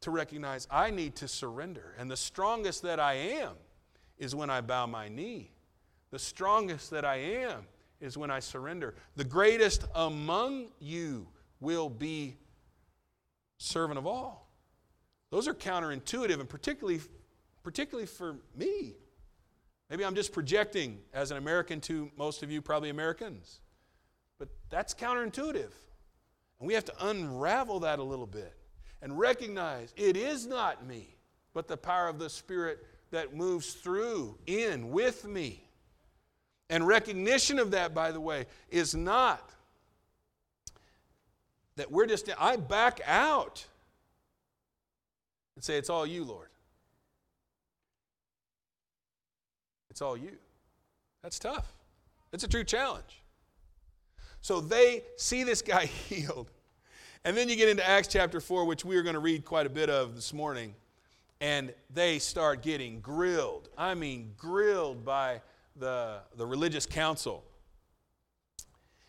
to 0.02 0.10
recognize 0.10 0.68
I 0.70 0.90
need 0.90 1.16
to 1.16 1.28
surrender. 1.28 1.94
And 1.98 2.10
the 2.10 2.16
strongest 2.16 2.82
that 2.82 3.00
I 3.00 3.14
am 3.14 3.54
is 4.18 4.34
when 4.34 4.48
I 4.48 4.60
bow 4.60 4.86
my 4.86 5.08
knee. 5.08 5.50
The 6.12 6.18
strongest 6.18 6.90
that 6.90 7.04
I 7.04 7.16
am 7.16 7.66
is 8.00 8.16
when 8.16 8.30
I 8.30 8.38
surrender. 8.38 8.94
The 9.16 9.24
greatest 9.24 9.84
among 9.94 10.68
you 10.78 11.26
will 11.60 11.88
be 11.88 12.36
servant 13.66 13.98
of 13.98 14.06
all. 14.06 14.48
Those 15.30 15.48
are 15.48 15.54
counterintuitive 15.54 16.40
and 16.40 16.48
particularly, 16.48 17.00
particularly 17.62 18.06
for 18.06 18.36
me. 18.54 18.94
Maybe 19.90 20.04
I'm 20.04 20.14
just 20.14 20.32
projecting 20.32 20.98
as 21.12 21.30
an 21.30 21.36
American 21.36 21.80
to 21.82 22.10
most 22.16 22.42
of 22.42 22.50
you, 22.50 22.62
probably 22.62 22.90
Americans. 22.90 23.60
But 24.38 24.48
that's 24.70 24.94
counterintuitive. 24.94 25.72
And 26.58 26.66
we 26.66 26.74
have 26.74 26.84
to 26.86 27.08
unravel 27.08 27.80
that 27.80 27.98
a 27.98 28.02
little 28.02 28.26
bit 28.26 28.54
and 29.02 29.18
recognize 29.18 29.92
it 29.96 30.16
is 30.16 30.46
not 30.46 30.86
me, 30.86 31.16
but 31.54 31.68
the 31.68 31.76
power 31.76 32.08
of 32.08 32.18
the 32.18 32.30
Spirit 32.30 32.84
that 33.10 33.34
moves 33.34 33.74
through, 33.74 34.38
in, 34.46 34.90
with 34.90 35.24
me. 35.24 35.62
And 36.68 36.86
recognition 36.86 37.58
of 37.58 37.70
that, 37.70 37.94
by 37.94 38.10
the 38.10 38.20
way, 38.20 38.46
is 38.70 38.94
not 38.94 39.52
that 41.76 41.90
we're 41.90 42.06
just, 42.06 42.28
I 42.38 42.56
back 42.56 43.00
out 43.06 43.64
and 45.54 45.64
say, 45.64 45.76
It's 45.76 45.90
all 45.90 46.06
you, 46.06 46.24
Lord. 46.24 46.48
It's 49.90 50.02
all 50.02 50.16
you. 50.16 50.36
That's 51.22 51.38
tough. 51.38 51.72
It's 52.32 52.44
a 52.44 52.48
true 52.48 52.64
challenge. 52.64 53.22
So 54.42 54.60
they 54.60 55.02
see 55.16 55.42
this 55.42 55.62
guy 55.62 55.86
healed. 56.08 56.50
And 57.24 57.36
then 57.36 57.48
you 57.48 57.56
get 57.56 57.68
into 57.68 57.86
Acts 57.86 58.08
chapter 58.08 58.40
4, 58.40 58.66
which 58.66 58.84
we 58.84 58.96
are 58.96 59.02
going 59.02 59.14
to 59.14 59.20
read 59.20 59.44
quite 59.44 59.66
a 59.66 59.70
bit 59.70 59.90
of 59.90 60.14
this 60.14 60.32
morning. 60.32 60.74
And 61.40 61.74
they 61.92 62.18
start 62.18 62.62
getting 62.62 63.00
grilled. 63.00 63.68
I 63.76 63.94
mean, 63.94 64.34
grilled 64.36 65.04
by 65.04 65.40
the, 65.74 66.20
the 66.36 66.46
religious 66.46 66.86
council. 66.86 67.42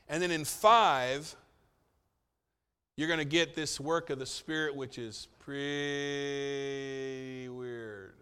And 0.10 0.24
then 0.24 0.32
in 0.32 0.46
5, 0.46 1.36
you're 2.98 3.08
going 3.08 3.20
to 3.20 3.26
get 3.26 3.56
this 3.56 3.80
work 3.80 4.10
of 4.10 4.18
the 4.18 4.26
Spirit, 4.26 4.76
which 4.76 4.98
is 4.98 5.28
pretty 5.40 5.58
weird. 7.48 8.16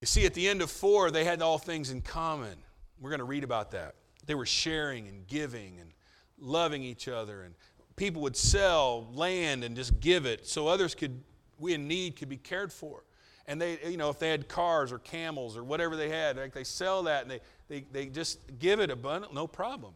You 0.00 0.06
see, 0.06 0.26
at 0.26 0.34
the 0.34 0.48
end 0.48 0.60
of 0.62 0.70
four, 0.70 1.12
they 1.12 1.24
had 1.24 1.40
all 1.40 1.58
things 1.58 1.90
in 1.90 2.02
common. 2.02 2.58
We're 3.00 3.10
going 3.10 3.20
to 3.20 3.24
read 3.24 3.44
about 3.44 3.70
that. 3.70 3.94
They 4.26 4.34
were 4.34 4.46
sharing 4.46 5.06
and 5.06 5.26
giving 5.28 5.78
and 5.78 5.92
loving 6.38 6.82
each 6.82 7.06
other, 7.06 7.42
and 7.42 7.54
people 7.94 8.20
would 8.22 8.36
sell 8.36 9.08
land 9.14 9.62
and 9.62 9.76
just 9.76 10.00
give 10.00 10.26
it 10.26 10.46
so 10.46 10.66
others 10.66 10.96
could, 10.96 11.22
we 11.58 11.72
in 11.72 11.86
need, 11.86 12.16
could 12.16 12.28
be 12.28 12.36
cared 12.36 12.72
for. 12.72 13.04
And 13.46 13.60
they, 13.60 13.78
you 13.86 13.96
know, 13.96 14.08
if 14.08 14.18
they 14.18 14.30
had 14.30 14.48
cars 14.48 14.90
or 14.90 14.98
camels 14.98 15.56
or 15.56 15.64
whatever 15.64 15.96
they 15.96 16.08
had, 16.08 16.36
like 16.36 16.54
they 16.54 16.64
sell 16.64 17.02
that 17.04 17.22
and 17.22 17.30
they 17.30 17.40
they, 17.68 17.84
they 17.92 18.06
just 18.06 18.38
give 18.58 18.80
it 18.80 18.90
abundant, 18.90 19.32
no 19.34 19.46
problem. 19.46 19.94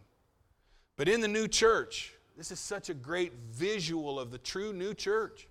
But 0.96 1.08
in 1.08 1.20
the 1.20 1.28
new 1.28 1.48
church, 1.48 2.14
this 2.36 2.50
is 2.50 2.58
such 2.58 2.88
a 2.88 2.94
great 2.94 3.32
visual 3.52 4.18
of 4.18 4.30
the 4.30 4.38
true 4.38 4.72
new 4.72 4.94
church. 4.94 5.48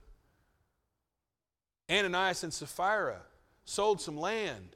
Ananias 1.90 2.44
and 2.44 2.54
Sapphira 2.54 3.22
sold 3.66 4.02
some 4.02 4.18
land 4.18 4.76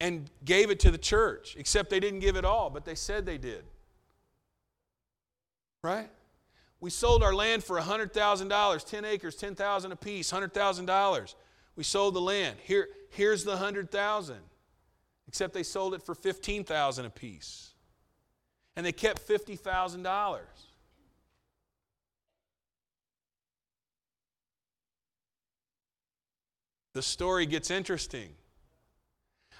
and 0.00 0.30
gave 0.44 0.70
it 0.70 0.80
to 0.80 0.90
the 0.90 0.98
church, 0.98 1.56
except 1.58 1.90
they 1.90 2.00
didn't 2.00 2.20
give 2.20 2.36
it 2.36 2.44
all, 2.44 2.68
but 2.68 2.84
they 2.84 2.94
said 2.94 3.26
they 3.26 3.38
did. 3.38 3.64
Right? 5.82 6.10
We 6.80 6.90
sold 6.90 7.22
our 7.22 7.34
land 7.34 7.64
for 7.64 7.80
$100,000, 7.80 8.90
10 8.90 9.04
acres, 9.04 9.36
10,000 9.36 9.92
apiece, 9.92 10.30
$100,000. 10.30 11.34
We 11.76 11.84
sold 11.84 12.14
the 12.14 12.20
land. 12.20 12.56
Here, 12.62 12.88
here's 13.10 13.44
the 13.44 13.52
100,000 13.52 14.36
except 15.28 15.54
they 15.54 15.62
sold 15.62 15.94
it 15.94 16.02
for 16.02 16.14
15,000 16.14 17.04
apiece. 17.04 17.72
And 18.76 18.84
they 18.84 18.92
kept 18.92 19.26
$50,000. 19.26 20.38
The 26.92 27.02
story 27.02 27.44
gets 27.44 27.70
interesting. 27.70 28.30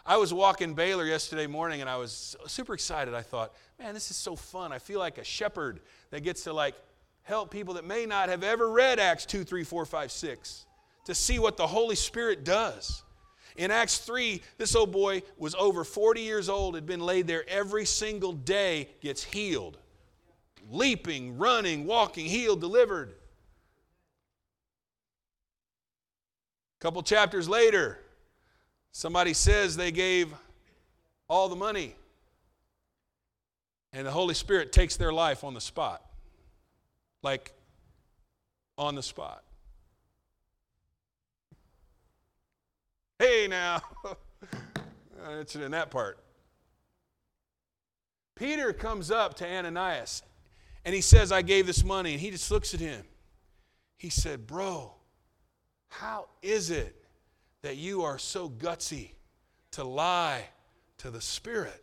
I 0.06 0.16
was 0.16 0.32
walking 0.32 0.74
Baylor 0.74 1.04
yesterday 1.04 1.46
morning 1.46 1.80
and 1.80 1.90
I 1.90 1.96
was 1.96 2.36
super 2.46 2.72
excited. 2.72 3.12
I 3.12 3.22
thought, 3.22 3.52
man, 3.78 3.92
this 3.92 4.10
is 4.10 4.16
so 4.16 4.36
fun. 4.36 4.72
I 4.72 4.78
feel 4.78 5.00
like 5.00 5.18
a 5.18 5.24
shepherd 5.24 5.80
that 6.10 6.22
gets 6.22 6.44
to 6.44 6.52
like 6.52 6.76
help 7.22 7.50
people 7.50 7.74
that 7.74 7.84
may 7.84 8.06
not 8.06 8.28
have 8.28 8.44
ever 8.44 8.70
read 8.70 9.00
Acts 9.00 9.26
2, 9.26 9.44
3, 9.44 9.64
4, 9.64 9.84
5, 9.84 10.12
6 10.12 10.66
to 11.06 11.14
see 11.14 11.38
what 11.38 11.56
the 11.56 11.66
Holy 11.66 11.96
Spirit 11.96 12.44
does. 12.44 13.02
In 13.56 13.70
Acts 13.70 13.98
3, 13.98 14.42
this 14.58 14.76
old 14.76 14.92
boy 14.92 15.22
was 15.38 15.54
over 15.54 15.82
40 15.82 16.20
years 16.20 16.48
old, 16.48 16.74
had 16.74 16.84
been 16.84 17.00
laid 17.00 17.26
there 17.26 17.48
every 17.48 17.86
single 17.86 18.32
day, 18.32 18.88
gets 19.00 19.24
healed. 19.24 19.78
Leaping, 20.70 21.38
running, 21.38 21.86
walking, 21.86 22.26
healed, 22.26 22.60
delivered. 22.60 23.14
A 26.78 26.82
couple 26.82 27.02
chapters 27.02 27.48
later, 27.48 27.98
somebody 28.92 29.32
says 29.32 29.76
they 29.76 29.92
gave 29.92 30.34
all 31.28 31.48
the 31.48 31.56
money, 31.56 31.94
and 33.92 34.06
the 34.06 34.10
Holy 34.10 34.34
Spirit 34.34 34.72
takes 34.72 34.96
their 34.96 35.12
life 35.12 35.44
on 35.44 35.54
the 35.54 35.60
spot. 35.60 36.02
Like 37.22 37.52
on 38.76 38.94
the 38.96 39.02
spot. 39.02 39.42
Hey, 43.18 43.46
now. 43.48 43.80
I'm 45.26 45.44
in 45.62 45.70
that 45.72 45.90
part. 45.90 46.18
Peter 48.36 48.72
comes 48.72 49.10
up 49.10 49.34
to 49.34 49.48
Ananias 49.48 50.22
and 50.84 50.94
he 50.94 51.00
says, 51.00 51.32
I 51.32 51.42
gave 51.42 51.66
this 51.66 51.82
money. 51.82 52.12
And 52.12 52.20
he 52.20 52.30
just 52.30 52.50
looks 52.50 52.74
at 52.74 52.80
him. 52.80 53.02
He 53.96 54.10
said, 54.10 54.46
Bro, 54.46 54.92
how 55.88 56.28
is 56.42 56.70
it 56.70 57.02
that 57.62 57.76
you 57.76 58.02
are 58.02 58.18
so 58.18 58.50
gutsy 58.50 59.12
to 59.72 59.84
lie 59.84 60.44
to 60.98 61.10
the 61.10 61.20
Spirit? 61.20 61.82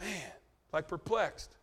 Man, 0.00 0.32
like 0.72 0.88
perplexed. 0.88 1.56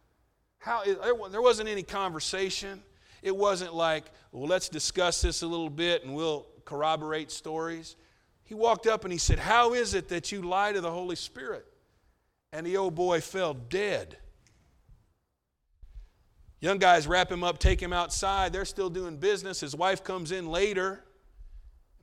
How 0.59 0.83
is, 0.83 0.97
there 1.31 1.41
wasn't 1.41 1.69
any 1.69 1.83
conversation. 1.83 2.81
It 3.21 3.35
wasn't 3.35 3.73
like, 3.73 4.05
well, 4.31 4.47
let's 4.47 4.69
discuss 4.69 5.21
this 5.21 5.41
a 5.41 5.47
little 5.47 5.69
bit 5.69 6.03
and 6.03 6.13
we'll 6.13 6.45
corroborate 6.65 7.31
stories. 7.31 7.95
He 8.43 8.53
walked 8.53 8.87
up 8.87 9.03
and 9.03 9.11
he 9.11 9.17
said, 9.17 9.39
How 9.39 9.73
is 9.73 9.93
it 9.93 10.09
that 10.09 10.31
you 10.31 10.41
lie 10.41 10.71
to 10.71 10.81
the 10.81 10.91
Holy 10.91 11.15
Spirit? 11.15 11.65
And 12.53 12.65
the 12.65 12.77
old 12.77 12.95
boy 12.95 13.21
fell 13.21 13.53
dead. 13.53 14.17
Young 16.59 16.77
guys 16.77 17.07
wrap 17.07 17.31
him 17.31 17.43
up, 17.43 17.59
take 17.59 17.81
him 17.81 17.93
outside. 17.93 18.51
They're 18.51 18.65
still 18.65 18.89
doing 18.89 19.17
business. 19.17 19.59
His 19.59 19.75
wife 19.75 20.03
comes 20.03 20.31
in 20.31 20.47
later. 20.47 21.03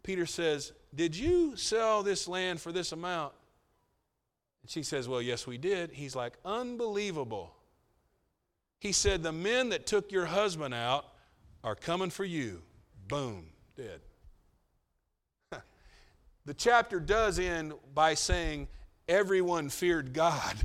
Peter 0.03 0.27
says, 0.27 0.73
Did 0.95 1.17
you 1.17 1.57
sell 1.57 2.03
this 2.03 2.29
land 2.29 2.61
for 2.61 2.73
this 2.73 2.93
amount? 2.93 3.33
And 4.63 4.71
she 4.71 4.83
says, 4.83 5.09
Well, 5.09 5.23
yes, 5.23 5.47
we 5.47 5.59
did. 5.59 5.93
He's 5.93 6.15
like, 6.15 6.35
Unbelievable. 6.45 7.55
He 8.85 8.93
said, 8.93 9.23
The 9.23 9.33
men 9.33 9.71
that 9.71 9.87
took 9.87 10.13
your 10.13 10.27
husband 10.27 10.75
out 10.75 11.07
are 11.65 11.75
coming 11.75 12.11
for 12.11 12.23
you. 12.23 12.61
Boom, 13.09 13.47
dead. 13.79 14.03
the 16.45 16.53
chapter 16.53 17.01
does 17.01 17.39
end 17.39 17.73
by 17.95 18.13
saying, 18.13 18.69
Everyone 19.09 19.71
feared 19.71 20.13
God. 20.13 20.57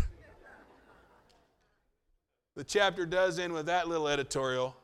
the 2.56 2.66
chapter 2.66 3.06
does 3.06 3.40
end 3.40 3.54
with 3.54 3.68
that 3.68 3.88
little 3.88 4.10
editorial, 4.10 4.76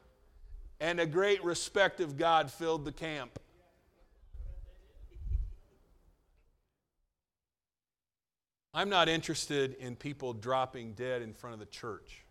and 0.80 1.02
a 1.02 1.06
great 1.06 1.44
respect 1.44 2.00
of 2.00 2.18
God 2.18 2.50
filled 2.50 2.86
the 2.86 2.94
camp. 2.94 3.38
I'm 8.74 8.88
not 8.88 9.10
interested 9.10 9.74
in 9.74 9.98
people 9.98 10.32
dropping 10.32 10.94
dead 10.94 11.22
in 11.22 11.34
front 11.34 11.54
of 11.54 11.60
the 11.60 11.66
church. 11.66 12.25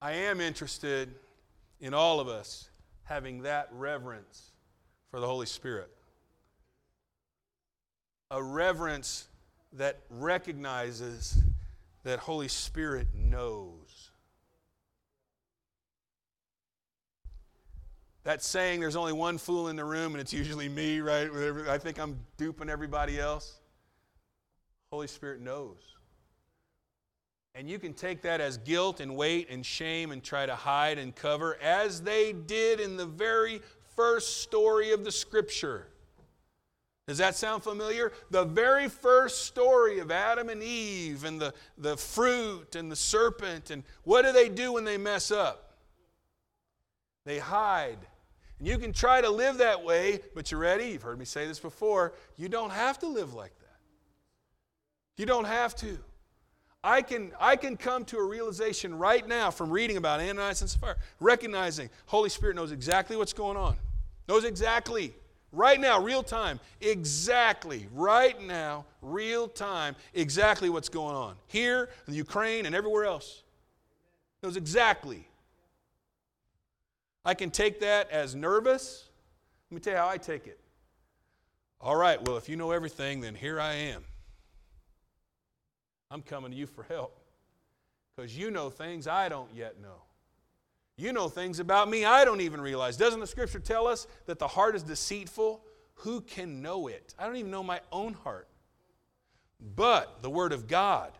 I 0.00 0.12
am 0.12 0.40
interested 0.40 1.14
in 1.80 1.94
all 1.94 2.20
of 2.20 2.28
us 2.28 2.68
having 3.04 3.42
that 3.42 3.68
reverence 3.72 4.52
for 5.10 5.20
the 5.20 5.26
Holy 5.26 5.46
Spirit. 5.46 5.90
A 8.30 8.42
reverence 8.42 9.28
that 9.72 10.00
recognizes 10.10 11.42
that 12.04 12.18
Holy 12.18 12.48
Spirit 12.48 13.08
knows. 13.14 14.10
that 18.26 18.42
saying, 18.42 18.80
there's 18.80 18.96
only 18.96 19.12
one 19.12 19.38
fool 19.38 19.68
in 19.68 19.76
the 19.76 19.84
room 19.84 20.12
and 20.12 20.20
it's 20.20 20.32
usually 20.32 20.68
me, 20.68 20.98
right? 20.98 21.30
I 21.68 21.78
think 21.78 22.00
I'm 22.00 22.18
duping 22.36 22.68
everybody 22.68 23.20
else. 23.20 23.60
Holy 24.90 25.06
Spirit 25.06 25.40
knows. 25.40 25.78
And 27.58 27.70
you 27.70 27.78
can 27.78 27.94
take 27.94 28.20
that 28.22 28.42
as 28.42 28.58
guilt 28.58 29.00
and 29.00 29.16
weight 29.16 29.48
and 29.48 29.64
shame 29.64 30.12
and 30.12 30.22
try 30.22 30.44
to 30.44 30.54
hide 30.54 30.98
and 30.98 31.16
cover, 31.16 31.56
as 31.62 32.02
they 32.02 32.34
did 32.34 32.80
in 32.80 32.98
the 32.98 33.06
very 33.06 33.62
first 33.96 34.42
story 34.42 34.92
of 34.92 35.04
the 35.04 35.10
scripture. 35.10 35.86
Does 37.08 37.16
that 37.16 37.34
sound 37.34 37.62
familiar? 37.62 38.12
The 38.30 38.44
very 38.44 38.90
first 38.90 39.46
story 39.46 40.00
of 40.00 40.10
Adam 40.10 40.50
and 40.50 40.62
Eve 40.62 41.24
and 41.24 41.40
the, 41.40 41.54
the 41.78 41.96
fruit 41.96 42.76
and 42.76 42.92
the 42.92 42.96
serpent. 42.96 43.70
And 43.70 43.84
what 44.04 44.26
do 44.26 44.32
they 44.32 44.50
do 44.50 44.72
when 44.72 44.84
they 44.84 44.98
mess 44.98 45.30
up? 45.30 45.78
They 47.24 47.38
hide. 47.38 47.98
And 48.58 48.68
you 48.68 48.76
can 48.76 48.92
try 48.92 49.22
to 49.22 49.30
live 49.30 49.58
that 49.58 49.82
way, 49.82 50.20
but 50.34 50.50
you're 50.50 50.60
ready? 50.60 50.88
You've 50.88 51.02
heard 51.02 51.18
me 51.18 51.24
say 51.24 51.46
this 51.46 51.60
before. 51.60 52.12
You 52.36 52.50
don't 52.50 52.70
have 52.72 52.98
to 52.98 53.06
live 53.06 53.32
like 53.32 53.58
that. 53.60 53.78
You 55.16 55.24
don't 55.24 55.46
have 55.46 55.74
to. 55.76 55.98
I 56.84 57.02
can, 57.02 57.32
I 57.40 57.56
can 57.56 57.76
come 57.76 58.04
to 58.06 58.18
a 58.18 58.24
realization 58.24 58.96
right 58.96 59.26
now 59.26 59.50
from 59.50 59.70
reading 59.70 59.96
about 59.96 60.20
Ananias 60.20 60.60
and 60.60 60.70
Sapphira, 60.70 60.96
recognizing 61.18 61.90
Holy 62.06 62.28
Spirit 62.28 62.56
knows 62.56 62.70
exactly 62.70 63.16
what's 63.16 63.32
going 63.32 63.56
on. 63.56 63.76
Knows 64.28 64.44
exactly 64.44 65.14
Right 65.56 65.80
now, 65.80 66.02
real 66.02 66.22
time, 66.22 66.60
exactly, 66.82 67.88
right 67.94 68.40
now, 68.42 68.84
real 69.00 69.48
time, 69.48 69.96
exactly 70.12 70.68
what's 70.68 70.90
going 70.90 71.16
on. 71.16 71.36
Here, 71.46 71.88
in 72.06 72.12
Ukraine, 72.12 72.66
and 72.66 72.74
everywhere 72.74 73.06
else. 73.06 73.42
Knows 74.42 74.58
exactly. 74.58 75.26
I 77.24 77.32
can 77.32 77.50
take 77.50 77.80
that 77.80 78.10
as 78.10 78.34
nervous. 78.34 79.08
Let 79.70 79.74
me 79.76 79.80
tell 79.80 79.94
you 79.94 79.98
how 79.98 80.08
I 80.08 80.18
take 80.18 80.46
it. 80.46 80.60
All 81.80 81.96
right, 81.96 82.20
well, 82.26 82.36
if 82.36 82.50
you 82.50 82.56
know 82.56 82.72
everything, 82.72 83.22
then 83.22 83.34
here 83.34 83.58
I 83.58 83.72
am. 83.74 84.04
I'm 86.10 86.22
coming 86.22 86.50
to 86.50 86.56
you 86.56 86.66
for 86.66 86.84
help 86.84 87.18
because 88.14 88.36
you 88.36 88.50
know 88.50 88.70
things 88.70 89.06
I 89.06 89.28
don't 89.28 89.52
yet 89.54 89.80
know. 89.80 90.02
You 90.96 91.12
know 91.12 91.28
things 91.28 91.60
about 91.60 91.90
me 91.90 92.04
I 92.04 92.24
don't 92.24 92.40
even 92.40 92.60
realize. 92.60 92.96
Doesn't 92.96 93.20
the 93.20 93.26
scripture 93.26 93.58
tell 93.58 93.86
us 93.86 94.06
that 94.26 94.38
the 94.38 94.48
heart 94.48 94.74
is 94.74 94.82
deceitful? 94.82 95.62
Who 95.96 96.20
can 96.22 96.62
know 96.62 96.88
it? 96.88 97.14
I 97.18 97.26
don't 97.26 97.36
even 97.36 97.50
know 97.50 97.62
my 97.62 97.80
own 97.92 98.14
heart. 98.14 98.48
But 99.74 100.22
the 100.22 100.30
word 100.30 100.52
of 100.52 100.68
God, 100.68 101.12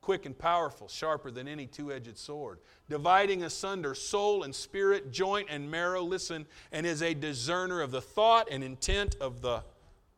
quick 0.00 0.26
and 0.26 0.36
powerful, 0.36 0.88
sharper 0.88 1.30
than 1.30 1.48
any 1.48 1.66
two 1.66 1.92
edged 1.92 2.18
sword, 2.18 2.58
dividing 2.88 3.42
asunder 3.42 3.94
soul 3.94 4.44
and 4.44 4.54
spirit, 4.54 5.10
joint 5.10 5.48
and 5.50 5.70
marrow, 5.70 6.02
listen, 6.02 6.46
and 6.70 6.86
is 6.86 7.02
a 7.02 7.14
discerner 7.14 7.80
of 7.80 7.90
the 7.90 8.00
thought 8.00 8.48
and 8.50 8.62
intent 8.62 9.16
of 9.20 9.40
the 9.40 9.62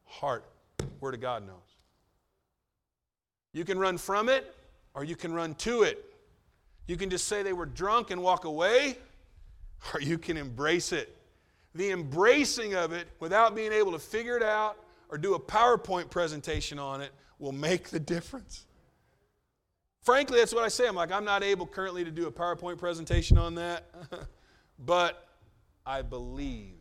heart. 0.04 0.44
Word 1.00 1.14
of 1.14 1.20
God 1.20 1.46
knows. 1.46 1.67
You 3.52 3.64
can 3.64 3.78
run 3.78 3.98
from 3.98 4.28
it 4.28 4.54
or 4.94 5.04
you 5.04 5.16
can 5.16 5.32
run 5.32 5.54
to 5.54 5.82
it. 5.82 6.04
You 6.86 6.96
can 6.96 7.10
just 7.10 7.28
say 7.28 7.42
they 7.42 7.52
were 7.52 7.66
drunk 7.66 8.10
and 8.10 8.22
walk 8.22 8.44
away, 8.44 8.98
or 9.94 10.00
you 10.00 10.18
can 10.18 10.36
embrace 10.36 10.92
it. 10.92 11.14
The 11.74 11.90
embracing 11.90 12.74
of 12.74 12.92
it 12.92 13.06
without 13.20 13.54
being 13.54 13.72
able 13.72 13.92
to 13.92 13.98
figure 13.98 14.36
it 14.36 14.42
out 14.42 14.78
or 15.10 15.18
do 15.18 15.34
a 15.34 15.40
PowerPoint 15.40 16.10
presentation 16.10 16.78
on 16.78 17.00
it 17.00 17.12
will 17.38 17.52
make 17.52 17.90
the 17.90 18.00
difference. 18.00 18.64
Frankly, 20.02 20.38
that's 20.38 20.54
what 20.54 20.64
I 20.64 20.68
say. 20.68 20.88
I'm 20.88 20.94
like, 20.94 21.12
I'm 21.12 21.24
not 21.24 21.42
able 21.42 21.66
currently 21.66 22.04
to 22.04 22.10
do 22.10 22.26
a 22.26 22.32
PowerPoint 22.32 22.78
presentation 22.78 23.36
on 23.36 23.54
that, 23.56 23.84
but 24.78 25.28
I 25.84 26.02
believe. 26.02 26.77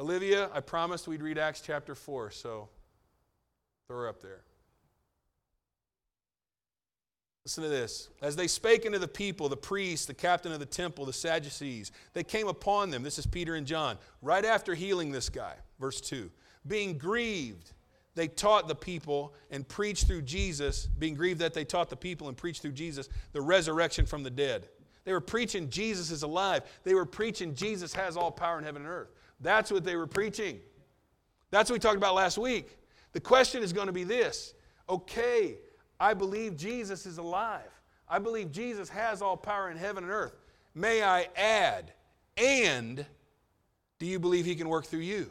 Olivia, 0.00 0.48
I 0.54 0.60
promised 0.60 1.08
we'd 1.08 1.22
read 1.22 1.38
Acts 1.38 1.60
chapter 1.60 1.94
4, 1.94 2.30
so 2.30 2.68
throw 3.86 3.98
her 3.98 4.08
up 4.08 4.22
there. 4.22 4.42
Listen 7.44 7.64
to 7.64 7.70
this. 7.70 8.10
As 8.20 8.36
they 8.36 8.46
spake 8.46 8.84
unto 8.84 8.98
the 8.98 9.08
people, 9.08 9.48
the 9.48 9.56
priests, 9.56 10.06
the 10.06 10.14
captain 10.14 10.52
of 10.52 10.60
the 10.60 10.66
temple, 10.66 11.06
the 11.06 11.12
Sadducees, 11.12 11.90
they 12.12 12.22
came 12.22 12.46
upon 12.46 12.90
them. 12.90 13.02
This 13.02 13.18
is 13.18 13.26
Peter 13.26 13.54
and 13.54 13.66
John, 13.66 13.96
right 14.20 14.44
after 14.44 14.74
healing 14.74 15.10
this 15.10 15.28
guy. 15.30 15.54
Verse 15.80 16.00
2. 16.02 16.30
Being 16.66 16.98
grieved, 16.98 17.72
they 18.14 18.28
taught 18.28 18.68
the 18.68 18.74
people 18.74 19.32
and 19.50 19.66
preached 19.66 20.06
through 20.06 20.22
Jesus, 20.22 20.86
being 20.86 21.14
grieved 21.14 21.40
that 21.40 21.54
they 21.54 21.64
taught 21.64 21.88
the 21.88 21.96
people 21.96 22.28
and 22.28 22.36
preached 22.36 22.62
through 22.62 22.72
Jesus 22.72 23.08
the 23.32 23.40
resurrection 23.40 24.04
from 24.04 24.22
the 24.22 24.30
dead. 24.30 24.68
They 25.04 25.12
were 25.12 25.20
preaching 25.20 25.70
Jesus 25.70 26.10
is 26.10 26.22
alive. 26.22 26.64
They 26.84 26.94
were 26.94 27.06
preaching 27.06 27.54
Jesus 27.54 27.94
has 27.94 28.16
all 28.16 28.30
power 28.30 28.58
in 28.58 28.64
heaven 28.64 28.82
and 28.82 28.90
earth. 28.90 29.08
That's 29.40 29.70
what 29.70 29.84
they 29.84 29.96
were 29.96 30.06
preaching. 30.06 30.60
That's 31.50 31.70
what 31.70 31.74
we 31.74 31.80
talked 31.80 31.96
about 31.96 32.14
last 32.14 32.38
week. 32.38 32.76
The 33.12 33.20
question 33.20 33.62
is 33.62 33.72
going 33.72 33.86
to 33.86 33.92
be 33.92 34.04
this 34.04 34.54
okay, 34.88 35.56
I 36.00 36.14
believe 36.14 36.56
Jesus 36.56 37.04
is 37.04 37.18
alive. 37.18 37.70
I 38.08 38.18
believe 38.18 38.50
Jesus 38.50 38.88
has 38.88 39.20
all 39.20 39.36
power 39.36 39.70
in 39.70 39.76
heaven 39.76 40.02
and 40.02 40.12
earth. 40.12 40.34
May 40.74 41.02
I 41.02 41.28
add, 41.36 41.92
and 42.36 43.04
do 43.98 44.06
you 44.06 44.18
believe 44.18 44.46
he 44.46 44.54
can 44.54 44.68
work 44.68 44.86
through 44.86 45.00
you? 45.00 45.30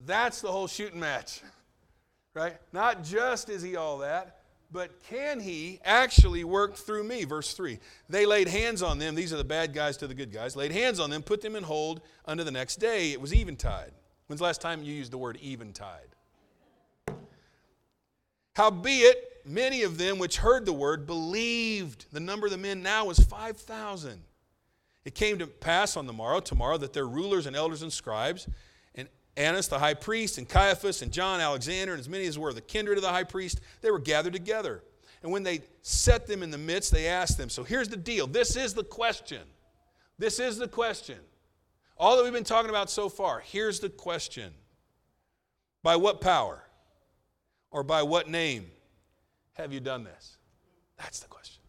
That's 0.00 0.40
the 0.40 0.50
whole 0.50 0.66
shooting 0.66 1.00
match, 1.00 1.42
right? 2.34 2.56
Not 2.72 3.04
just 3.04 3.48
is 3.48 3.62
he 3.62 3.76
all 3.76 3.98
that, 3.98 4.37
but 4.70 5.02
can 5.04 5.40
he 5.40 5.80
actually 5.84 6.44
work 6.44 6.74
through 6.76 7.04
me? 7.04 7.24
Verse 7.24 7.54
3. 7.54 7.78
They 8.08 8.26
laid 8.26 8.48
hands 8.48 8.82
on 8.82 8.98
them. 8.98 9.14
These 9.14 9.32
are 9.32 9.38
the 9.38 9.44
bad 9.44 9.72
guys 9.72 9.96
to 9.98 10.06
the 10.06 10.14
good 10.14 10.32
guys. 10.32 10.56
Laid 10.56 10.72
hands 10.72 11.00
on 11.00 11.10
them, 11.10 11.22
put 11.22 11.40
them 11.40 11.56
in 11.56 11.64
hold 11.64 12.02
unto 12.26 12.44
the 12.44 12.50
next 12.50 12.76
day. 12.76 13.12
It 13.12 13.20
was 13.20 13.34
eventide. 13.34 13.92
When's 14.26 14.40
the 14.40 14.44
last 14.44 14.60
time 14.60 14.82
you 14.82 14.92
used 14.92 15.10
the 15.10 15.18
word 15.18 15.38
eventide? 15.42 16.14
Howbeit, 18.56 19.42
many 19.46 19.82
of 19.84 19.96
them 19.98 20.18
which 20.18 20.38
heard 20.38 20.66
the 20.66 20.72
word 20.72 21.06
believed. 21.06 22.06
The 22.12 22.20
number 22.20 22.46
of 22.46 22.52
the 22.52 22.58
men 22.58 22.82
now 22.82 23.06
was 23.06 23.18
5,000. 23.18 24.22
It 25.04 25.14
came 25.14 25.38
to 25.38 25.46
pass 25.46 25.96
on 25.96 26.06
the 26.06 26.12
morrow, 26.12 26.40
tomorrow, 26.40 26.76
that 26.76 26.92
their 26.92 27.06
rulers 27.06 27.46
and 27.46 27.56
elders 27.56 27.82
and 27.82 27.92
scribes, 27.92 28.46
Annas 29.38 29.68
the 29.68 29.78
high 29.78 29.94
priest, 29.94 30.36
and 30.36 30.48
Caiaphas, 30.48 31.00
and 31.00 31.12
John, 31.12 31.40
Alexander, 31.40 31.94
and 31.94 32.00
as 32.00 32.08
many 32.08 32.26
as 32.26 32.38
were 32.38 32.52
the 32.52 32.60
kindred 32.60 32.98
of 32.98 33.02
the 33.02 33.10
high 33.10 33.24
priest, 33.24 33.60
they 33.80 33.90
were 33.90 33.98
gathered 33.98 34.32
together. 34.34 34.82
And 35.22 35.32
when 35.32 35.42
they 35.42 35.62
set 35.82 36.26
them 36.26 36.42
in 36.42 36.50
the 36.50 36.58
midst, 36.58 36.92
they 36.92 37.06
asked 37.06 37.38
them. 37.38 37.48
So 37.48 37.64
here's 37.64 37.88
the 37.88 37.96
deal. 37.96 38.26
This 38.26 38.56
is 38.56 38.74
the 38.74 38.84
question. 38.84 39.42
This 40.18 40.38
is 40.38 40.58
the 40.58 40.68
question. 40.68 41.18
All 41.96 42.16
that 42.16 42.22
we've 42.22 42.32
been 42.32 42.44
talking 42.44 42.70
about 42.70 42.90
so 42.90 43.08
far, 43.08 43.40
here's 43.40 43.80
the 43.80 43.88
question 43.88 44.52
By 45.82 45.96
what 45.96 46.20
power? 46.20 46.62
or 47.70 47.82
by 47.82 48.02
what 48.02 48.28
name 48.28 48.70
have 49.54 49.72
you 49.72 49.80
done 49.80 50.04
this? 50.04 50.36
That's 50.96 51.20
the 51.20 51.28
question. 51.28 51.62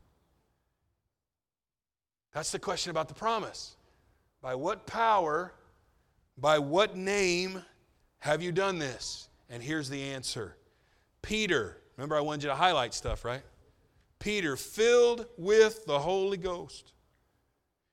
That's 2.34 2.52
the 2.52 2.60
question 2.60 2.92
about 2.92 3.08
the 3.08 3.14
promise. 3.14 3.76
By 4.42 4.56
what 4.56 4.88
power, 4.88 5.54
by 6.40 6.60
what 6.60 6.96
name 6.96 7.64
have 8.20 8.42
you 8.42 8.52
done 8.52 8.80
this? 8.80 9.30
And 9.50 9.64
here's 9.64 9.90
the 9.90 10.02
answer 10.02 10.56
Peter, 11.22 11.78
remember 11.98 12.16
I 12.16 12.22
wanted 12.22 12.44
you 12.44 12.50
to 12.50 12.56
highlight 12.56 12.94
stuff, 12.94 13.26
right? 13.26 13.42
Peter, 14.20 14.58
filled 14.58 15.26
with 15.38 15.86
the 15.86 16.00
Holy 16.00 16.38
Ghost. 16.38 16.92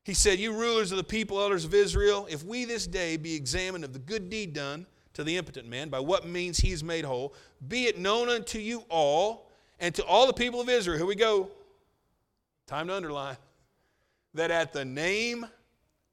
He 0.05 0.15
said, 0.15 0.39
You 0.39 0.53
rulers 0.53 0.91
of 0.91 0.99
the 0.99 1.05
people, 1.05 1.41
elders 1.41 1.65
of 1.65 1.75
Israel, 1.75 2.27
if 2.31 2.45
we 2.45 2.65
this 2.65 2.87
day 2.87 3.17
be 3.17 3.35
examined 3.35 3.85
of 3.85 3.93
the 3.93 3.99
good 3.99 4.29
deed 4.29 4.53
done, 4.53 4.87
to 5.17 5.25
the 5.25 5.39
impotent 5.39 5.67
man, 5.67 5.89
by 5.89 5.99
what 5.99 6.27
means 6.27 6.59
he 6.59 6.73
is 6.73 6.85
made 6.85 7.03
whole, 7.03 7.35
be 7.69 7.87
it 7.87 7.99
known 7.99 8.29
unto 8.29 8.59
you 8.59 8.85
all 8.91 9.51
and 9.81 9.95
to 9.95 10.05
all 10.05 10.27
the 10.27 10.33
people 10.33 10.61
of 10.61 10.69
Israel. 10.69 10.99
Here 10.99 11.07
we 11.07 11.15
go. 11.15 11.49
Time 12.67 12.89
to 12.89 12.95
underline. 12.95 13.39
That 14.35 14.51
at 14.51 14.75
the 14.75 14.85
name 14.85 15.47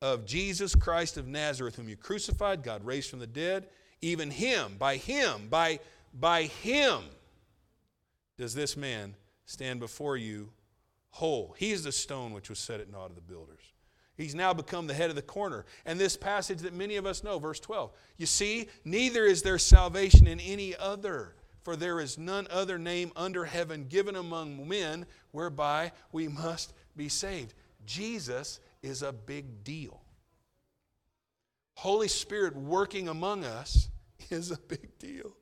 of 0.04 0.26
Jesus 0.26 0.76
Christ 0.76 1.16
of 1.16 1.30
Nazareth, 1.30 1.78
whom 1.78 1.88
you 1.88 1.96
crucified, 1.96 2.62
God 2.62 2.86
raised 2.86 3.10
from 3.10 3.20
the 3.20 3.26
dead, 3.26 3.68
even 4.02 4.30
him, 4.30 4.76
by 4.78 4.98
him, 4.98 5.48
by, 5.50 5.80
by 6.13 6.44
him, 6.44 7.04
does 8.38 8.54
this 8.54 8.76
man 8.76 9.16
stand 9.46 9.80
before 9.80 10.18
you 10.18 10.50
whole. 11.12 11.56
He 11.58 11.72
is 11.72 11.86
the 11.86 11.94
stone 11.94 12.34
which 12.34 12.50
was 12.50 12.60
set 12.60 12.82
at 12.82 12.92
naught 12.92 13.12
of 13.12 13.16
the 13.16 13.22
builders. 13.22 13.62
He's 14.18 14.36
now 14.36 14.54
become 14.54 14.88
the 14.88 14.94
head 14.94 15.10
of 15.10 15.16
the 15.16 15.22
corner. 15.22 15.63
And 15.86 15.98
this 15.98 16.18
passage 16.18 16.60
that 16.60 16.74
many 16.74 16.98
of 16.98 17.06
us 17.06 17.24
know, 17.24 17.39
verse 17.39 17.62
12. 17.62 17.94
You 18.18 18.26
see, 18.26 18.68
neither 18.84 19.24
is 19.24 19.42
there 19.42 19.58
salvation 19.58 20.28
in 20.28 20.42
any 20.42 20.76
other, 20.76 21.34
for 21.62 21.78
there 21.78 22.02
is 22.02 22.18
none 22.18 22.46
other 22.52 22.78
name 22.78 23.13
under 23.16 23.46
heaven 23.46 23.86
given 23.88 24.18
among 24.18 24.68
men 24.68 25.06
whereby 25.32 25.94
we 26.12 26.28
must 26.28 26.74
be 26.98 27.08
saved. 27.08 27.54
Jesus 27.86 28.60
is 28.84 29.02
a 29.02 29.12
big 29.12 29.63
deal. 29.63 30.02
Holy 31.76 32.08
Spirit 32.08 32.56
working 32.56 33.08
among 33.08 33.43
us 33.43 33.89
is 34.30 34.52
a 34.52 34.58
big 34.58 35.00
deal. 35.00 35.36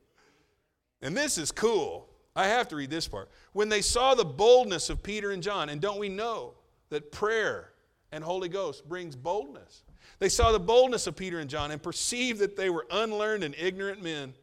And 1.02 1.16
this 1.16 1.36
is 1.36 1.52
cool. 1.52 2.08
I 2.34 2.46
have 2.46 2.68
to 2.68 2.76
read 2.76 2.90
this 2.90 3.06
part. 3.06 3.30
When 3.52 3.68
they 3.68 3.82
saw 3.82 4.14
the 4.14 4.24
boldness 4.24 4.88
of 4.88 5.02
Peter 5.02 5.32
and 5.32 5.42
John, 5.42 5.68
and 5.68 5.80
don't 5.80 5.98
we 5.98 6.08
know 6.08 6.54
that 6.88 7.12
prayer 7.12 7.72
and 8.10 8.24
Holy 8.24 8.48
Ghost 8.48 8.88
brings 8.88 9.16
boldness? 9.16 9.82
They 10.18 10.28
saw 10.28 10.52
the 10.52 10.60
boldness 10.60 11.06
of 11.06 11.16
Peter 11.16 11.40
and 11.40 11.50
John 11.50 11.70
and 11.70 11.82
perceived 11.82 12.38
that 12.38 12.56
they 12.56 12.70
were 12.70 12.86
unlearned 12.90 13.44
and 13.44 13.54
ignorant 13.58 14.02
men. 14.02 14.34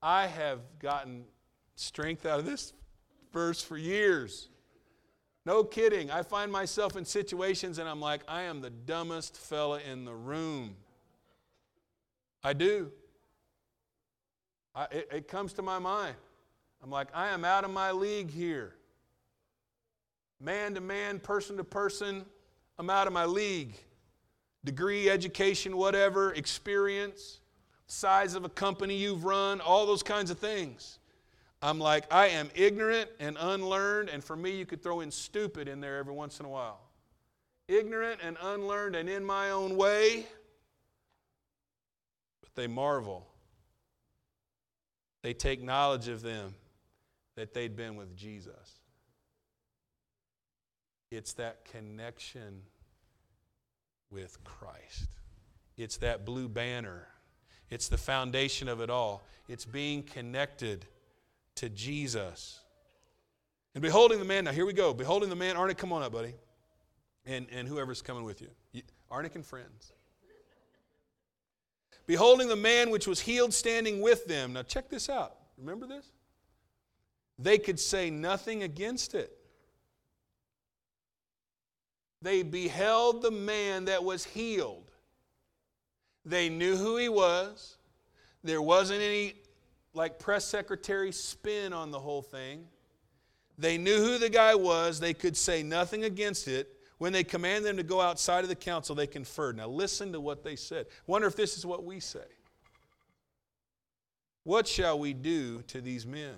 I 0.00 0.26
have 0.26 0.60
gotten 0.78 1.24
strength 1.76 2.24
out 2.24 2.38
of 2.38 2.46
this 2.46 2.72
verse 3.32 3.62
for 3.62 3.76
years. 3.76 4.48
No 5.48 5.64
kidding. 5.64 6.10
I 6.10 6.24
find 6.24 6.52
myself 6.52 6.94
in 6.94 7.06
situations 7.06 7.78
and 7.78 7.88
I'm 7.88 8.02
like, 8.02 8.20
I 8.28 8.42
am 8.42 8.60
the 8.60 8.68
dumbest 8.68 9.34
fella 9.34 9.80
in 9.80 10.04
the 10.04 10.12
room. 10.12 10.76
I 12.44 12.52
do. 12.52 12.92
I, 14.74 14.84
it, 14.90 15.08
it 15.10 15.28
comes 15.28 15.54
to 15.54 15.62
my 15.62 15.78
mind. 15.78 16.16
I'm 16.82 16.90
like, 16.90 17.08
I 17.14 17.28
am 17.28 17.46
out 17.46 17.64
of 17.64 17.70
my 17.70 17.92
league 17.92 18.30
here. 18.30 18.74
Man 20.38 20.74
to 20.74 20.82
man, 20.82 21.18
person 21.18 21.56
to 21.56 21.64
person, 21.64 22.26
I'm 22.78 22.90
out 22.90 23.06
of 23.06 23.14
my 23.14 23.24
league. 23.24 23.72
Degree, 24.66 25.08
education, 25.08 25.78
whatever, 25.78 26.34
experience, 26.34 27.40
size 27.86 28.34
of 28.34 28.44
a 28.44 28.50
company 28.50 28.98
you've 28.98 29.24
run, 29.24 29.62
all 29.62 29.86
those 29.86 30.02
kinds 30.02 30.30
of 30.30 30.38
things. 30.38 30.98
I'm 31.60 31.78
like, 31.80 32.12
I 32.12 32.28
am 32.28 32.50
ignorant 32.54 33.10
and 33.18 33.36
unlearned, 33.38 34.10
and 34.10 34.22
for 34.22 34.36
me, 34.36 34.56
you 34.56 34.64
could 34.64 34.82
throw 34.82 35.00
in 35.00 35.10
stupid 35.10 35.66
in 35.68 35.80
there 35.80 35.96
every 35.96 36.14
once 36.14 36.38
in 36.38 36.46
a 36.46 36.48
while. 36.48 36.80
Ignorant 37.66 38.20
and 38.22 38.36
unlearned 38.40 38.94
and 38.94 39.08
in 39.08 39.24
my 39.24 39.50
own 39.50 39.76
way, 39.76 40.26
but 42.40 42.54
they 42.54 42.66
marvel. 42.66 43.26
They 45.22 45.34
take 45.34 45.60
knowledge 45.60 46.08
of 46.08 46.22
them 46.22 46.54
that 47.34 47.54
they'd 47.54 47.76
been 47.76 47.96
with 47.96 48.16
Jesus. 48.16 48.78
It's 51.10 51.32
that 51.34 51.64
connection 51.64 52.62
with 54.10 54.42
Christ. 54.44 55.08
It's 55.76 55.96
that 55.98 56.24
blue 56.24 56.48
banner. 56.48 57.08
It's 57.68 57.88
the 57.88 57.98
foundation 57.98 58.68
of 58.68 58.80
it 58.80 58.90
all. 58.90 59.24
It's 59.48 59.64
being 59.64 60.02
connected 60.02 60.86
to 61.58 61.68
Jesus. 61.68 62.60
And 63.74 63.82
beholding 63.82 64.18
the 64.18 64.24
man, 64.24 64.44
now 64.44 64.52
here 64.52 64.66
we 64.66 64.72
go. 64.72 64.94
Beholding 64.94 65.28
the 65.28 65.36
man, 65.36 65.56
Arnick, 65.56 65.76
come 65.76 65.92
on 65.92 66.02
up, 66.02 66.12
buddy. 66.12 66.34
And, 67.26 67.46
and 67.52 67.68
whoever's 67.68 68.02
coming 68.02 68.24
with 68.24 68.40
you. 68.40 68.48
Arnick 69.10 69.34
and 69.34 69.44
friends. 69.44 69.92
Beholding 72.06 72.48
the 72.48 72.56
man 72.56 72.90
which 72.90 73.06
was 73.06 73.20
healed 73.20 73.52
standing 73.52 74.00
with 74.00 74.26
them. 74.26 74.54
Now 74.54 74.62
check 74.62 74.88
this 74.88 75.08
out. 75.08 75.36
Remember 75.58 75.86
this? 75.86 76.06
They 77.38 77.58
could 77.58 77.78
say 77.78 78.10
nothing 78.10 78.62
against 78.62 79.14
it. 79.14 79.32
They 82.22 82.42
beheld 82.42 83.22
the 83.22 83.30
man 83.30 83.84
that 83.84 84.02
was 84.02 84.24
healed. 84.24 84.90
They 86.24 86.48
knew 86.48 86.76
who 86.76 86.96
he 86.96 87.08
was. 87.08 87.76
There 88.42 88.62
wasn't 88.62 89.02
any 89.02 89.34
like 89.94 90.18
press 90.18 90.44
secretary 90.44 91.12
spin 91.12 91.72
on 91.72 91.90
the 91.90 91.98
whole 91.98 92.22
thing. 92.22 92.66
They 93.58 93.76
knew 93.76 93.96
who 93.96 94.18
the 94.18 94.30
guy 94.30 94.54
was. 94.54 95.00
They 95.00 95.14
could 95.14 95.36
say 95.36 95.62
nothing 95.62 96.04
against 96.04 96.46
it. 96.46 96.74
When 96.98 97.12
they 97.12 97.24
commanded 97.24 97.64
them 97.64 97.76
to 97.76 97.82
go 97.82 98.00
outside 98.00 98.42
of 98.42 98.48
the 98.48 98.56
council, 98.56 98.94
they 98.94 99.06
conferred. 99.06 99.56
Now, 99.56 99.68
listen 99.68 100.12
to 100.12 100.20
what 100.20 100.42
they 100.42 100.56
said. 100.56 100.86
Wonder 101.06 101.26
if 101.26 101.36
this 101.36 101.56
is 101.56 101.64
what 101.64 101.84
we 101.84 102.00
say. 102.00 102.26
What 104.44 104.66
shall 104.66 104.98
we 104.98 105.12
do 105.12 105.62
to 105.62 105.80
these 105.80 106.06
men? 106.06 106.34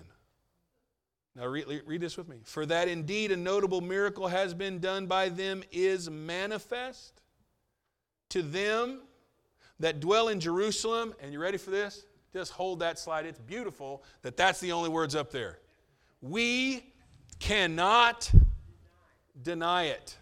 Now, 1.35 1.47
read, 1.47 1.65
read, 1.85 2.01
this 2.01 2.17
with 2.17 2.27
me. 2.27 2.41
For 2.43 2.65
that 2.65 2.87
indeed 2.87 3.31
a 3.31 3.37
notable 3.37 3.81
miracle 3.81 4.27
has 4.27 4.53
been 4.53 4.79
done 4.79 5.07
by 5.07 5.29
them 5.29 5.63
is 5.71 6.09
manifest 6.09 7.21
to 8.29 8.41
them 8.41 9.01
that 9.79 9.99
dwell 9.99 10.27
in 10.27 10.39
Jerusalem. 10.39 11.13
And 11.21 11.31
you 11.31 11.39
ready 11.39 11.57
for 11.57 11.71
this? 11.71 12.05
Just 12.33 12.51
hold 12.53 12.79
that 12.79 12.97
slide. 12.97 13.25
It's 13.25 13.39
beautiful 13.39 14.03
that 14.21 14.37
that's 14.37 14.59
the 14.59 14.71
only 14.71 14.89
words 14.89 15.15
up 15.15 15.31
there. 15.31 15.59
We 16.21 16.85
cannot 17.39 18.31
deny 19.41 19.85
it. 19.85 20.15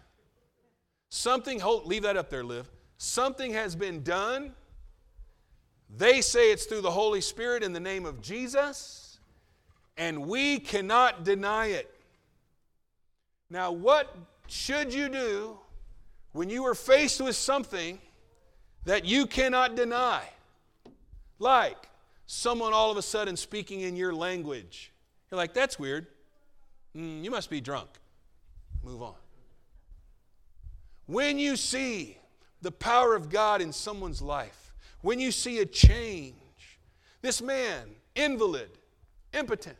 Something, 1.08 1.60
hold, 1.60 1.86
leave 1.86 2.02
that 2.02 2.16
up 2.16 2.30
there, 2.30 2.44
Liv. 2.44 2.68
Something 2.98 3.52
has 3.52 3.76
been 3.76 4.02
done. 4.02 4.52
They 5.96 6.20
say 6.20 6.52
it's 6.52 6.66
through 6.66 6.82
the 6.82 6.90
Holy 6.90 7.20
Spirit 7.20 7.62
in 7.62 7.72
the 7.72 7.80
name 7.80 8.06
of 8.06 8.20
Jesus, 8.20 9.18
and 9.96 10.26
we 10.26 10.60
cannot 10.60 11.24
deny 11.24 11.66
it. 11.66 11.92
Now, 13.50 13.72
what 13.72 14.16
should 14.46 14.94
you 14.94 15.08
do 15.08 15.58
when 16.32 16.48
you 16.48 16.64
are 16.64 16.74
faced 16.74 17.20
with 17.20 17.34
something 17.34 17.98
that 18.84 19.04
you 19.04 19.26
cannot 19.26 19.74
deny? 19.74 20.22
Like, 21.40 21.89
someone 22.30 22.72
all 22.72 22.92
of 22.92 22.96
a 22.96 23.02
sudden 23.02 23.36
speaking 23.36 23.80
in 23.80 23.96
your 23.96 24.14
language. 24.14 24.92
You're 25.30 25.36
like, 25.36 25.52
that's 25.52 25.80
weird. 25.80 26.06
Mm, 26.96 27.24
you 27.24 27.30
must 27.30 27.50
be 27.50 27.60
drunk. 27.60 27.88
Move 28.84 29.02
on. 29.02 29.14
When 31.06 31.40
you 31.40 31.56
see 31.56 32.18
the 32.62 32.70
power 32.70 33.16
of 33.16 33.30
God 33.30 33.60
in 33.60 33.72
someone's 33.72 34.22
life, 34.22 34.72
when 35.00 35.18
you 35.18 35.32
see 35.32 35.58
a 35.58 35.66
change, 35.66 36.34
this 37.20 37.42
man, 37.42 37.88
invalid, 38.14 38.70
impotent, 39.34 39.76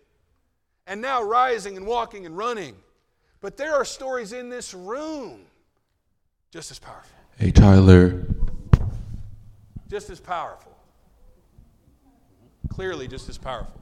and 0.88 1.00
now 1.00 1.22
rising 1.22 1.76
and 1.76 1.86
walking 1.86 2.26
and 2.26 2.36
running. 2.36 2.74
But 3.40 3.56
there 3.56 3.74
are 3.74 3.84
stories 3.84 4.32
in 4.32 4.50
this 4.50 4.74
room 4.74 5.42
just 6.50 6.72
as 6.72 6.80
powerful. 6.80 7.16
Hey, 7.38 7.52
Tyler. 7.52 8.26
Just 9.88 10.10
as 10.10 10.18
powerful 10.18 10.69
clearly 12.80 13.06
just 13.06 13.28
as 13.28 13.36
powerful. 13.36 13.78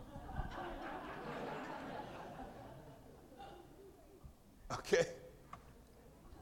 Okay? 4.73 5.07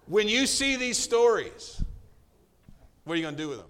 When 0.07 0.27
you 0.27 0.47
see 0.47 0.77
these 0.77 0.97
stories, 0.97 1.85
what 3.05 3.13
are 3.13 3.17
you 3.17 3.23
going 3.23 3.37
to 3.37 3.43
do 3.43 3.51
with 3.51 3.59
them? 3.59 3.69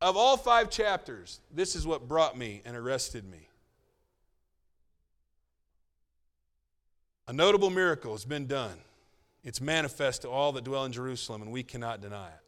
Of 0.00 0.16
all 0.16 0.36
five 0.36 0.70
chapters, 0.70 1.38
this 1.54 1.76
is 1.76 1.86
what 1.86 2.08
brought 2.08 2.36
me 2.36 2.62
and 2.64 2.76
arrested 2.76 3.30
me. 3.30 3.48
A 7.28 7.32
notable 7.32 7.70
miracle 7.70 8.10
has 8.10 8.24
been 8.24 8.48
done. 8.48 8.76
It's 9.44 9.60
manifest 9.60 10.22
to 10.22 10.28
all 10.28 10.50
that 10.50 10.64
dwell 10.64 10.84
in 10.84 10.90
Jerusalem, 10.90 11.42
and 11.42 11.52
we 11.52 11.62
cannot 11.62 12.00
deny 12.00 12.26
it. 12.26 12.45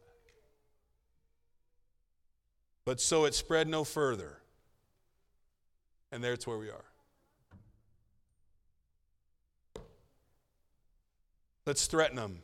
But 2.89 2.99
so 2.99 3.25
it 3.25 3.35
spread 3.35 3.67
no 3.67 3.83
further. 3.83 4.39
And 6.11 6.23
there's 6.23 6.47
where 6.47 6.57
we 6.57 6.71
are. 6.71 6.85
Let's 11.67 11.85
threaten 11.85 12.15
them. 12.15 12.39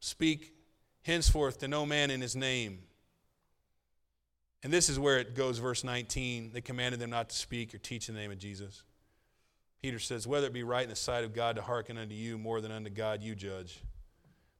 Speak 0.00 0.54
henceforth 1.02 1.58
to 1.58 1.68
no 1.68 1.84
man 1.84 2.10
in 2.10 2.22
his 2.22 2.34
name. 2.34 2.78
And 4.62 4.72
this 4.72 4.88
is 4.88 4.98
where 4.98 5.18
it 5.18 5.34
goes, 5.36 5.58
verse 5.58 5.84
19. 5.84 6.52
They 6.54 6.62
commanded 6.62 6.98
them 6.98 7.10
not 7.10 7.28
to 7.28 7.36
speak 7.36 7.74
or 7.74 7.78
teach 7.78 8.08
in 8.08 8.14
the 8.14 8.20
name 8.22 8.32
of 8.32 8.38
Jesus. 8.38 8.84
Peter 9.82 9.98
says, 9.98 10.26
Whether 10.26 10.46
it 10.46 10.54
be 10.54 10.62
right 10.62 10.84
in 10.84 10.88
the 10.88 10.96
sight 10.96 11.22
of 11.22 11.34
God 11.34 11.56
to 11.56 11.62
hearken 11.62 11.98
unto 11.98 12.14
you 12.14 12.38
more 12.38 12.62
than 12.62 12.72
unto 12.72 12.88
God, 12.88 13.22
you 13.22 13.34
judge. 13.34 13.82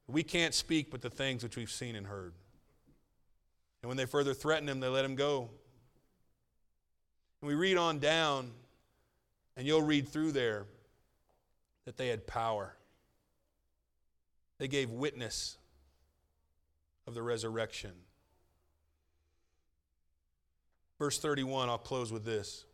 We 0.07 0.25
can't 0.25 0.53
speak 0.53 0.91
but 0.91 1.01
the 1.01 1.09
things 1.09 1.43
which 1.43 1.57
we've 1.57 1.71
seen 1.71 1.97
and 1.97 2.07
heard. 2.07 2.35
And 3.83 3.89
when 3.89 3.97
they 3.97 4.07
further 4.07 4.33
threatened 4.33 4.71
him, 4.71 4.81
they 4.81 4.89
let 4.89 5.05
him 5.05 5.17
go. 5.17 5.51
And 7.41 7.49
we 7.49 7.55
read 7.55 7.77
on 7.77 7.99
down, 7.99 8.53
and 9.57 9.67
you'll 9.67 9.83
read 9.83 10.09
through 10.09 10.33
there 10.33 10.67
that 11.85 11.97
they 11.97 12.09
had 12.09 12.27
power. 12.27 12.77
They 14.59 14.69
gave 14.69 14.91
witness 14.91 15.59
of 17.09 17.15
the 17.15 17.23
resurrection. 17.23 17.93
Verse 20.99 21.19
31, 21.19 21.69
I'll 21.69 21.79
close 21.79 22.13
with 22.13 22.25
this. 22.25 22.65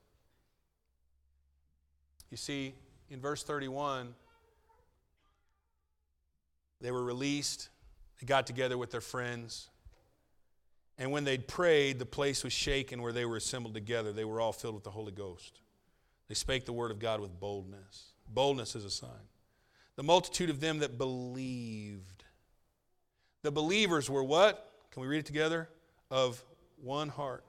You 2.31 2.37
see, 2.37 2.75
in 3.09 3.21
verse 3.21 3.43
31, 3.43 4.15
they 6.83 6.91
were 6.91 7.03
released, 7.03 7.71
they 8.21 8.27
got 8.27 8.47
together 8.47 8.77
with 8.77 8.91
their 8.91 9.01
friends. 9.01 9.71
And 10.99 11.13
when 11.13 11.25
they'd 11.25 11.47
prayed, 11.47 11.99
the 11.99 12.07
place 12.07 12.43
was 12.43 12.53
shaken 12.53 13.01
where 13.01 13.13
they 13.13 13.25
were 13.25 13.37
assembled 13.37 13.75
together. 13.75 14.13
They 14.13 14.25
were 14.25 14.41
all 14.41 14.53
filled 14.53 14.75
with 14.75 14.85
the 14.85 14.91
Holy 14.91 15.13
Ghost. 15.13 15.61
They 16.29 16.35
spake 16.35 16.67
the 16.67 16.73
word 16.73 16.91
of 16.91 16.99
God 16.99 17.21
with 17.21 17.39
boldness. 17.39 18.13
Boldness 18.29 18.75
is 18.75 18.85
a 18.85 18.91
sign. 18.91 19.11
The 19.97 20.03
multitude 20.03 20.51
of 20.51 20.61
them 20.61 20.81
that 20.81 20.99
believed. 20.99 22.25
The 23.43 23.53
believers 23.53 24.11
were 24.11 24.25
what? 24.25 24.73
Can 24.91 25.03
we 25.03 25.09
read 25.09 25.19
it 25.19 25.27
together? 25.27 25.69
Of 26.11 26.43
one 26.83 27.09
heart 27.09 27.45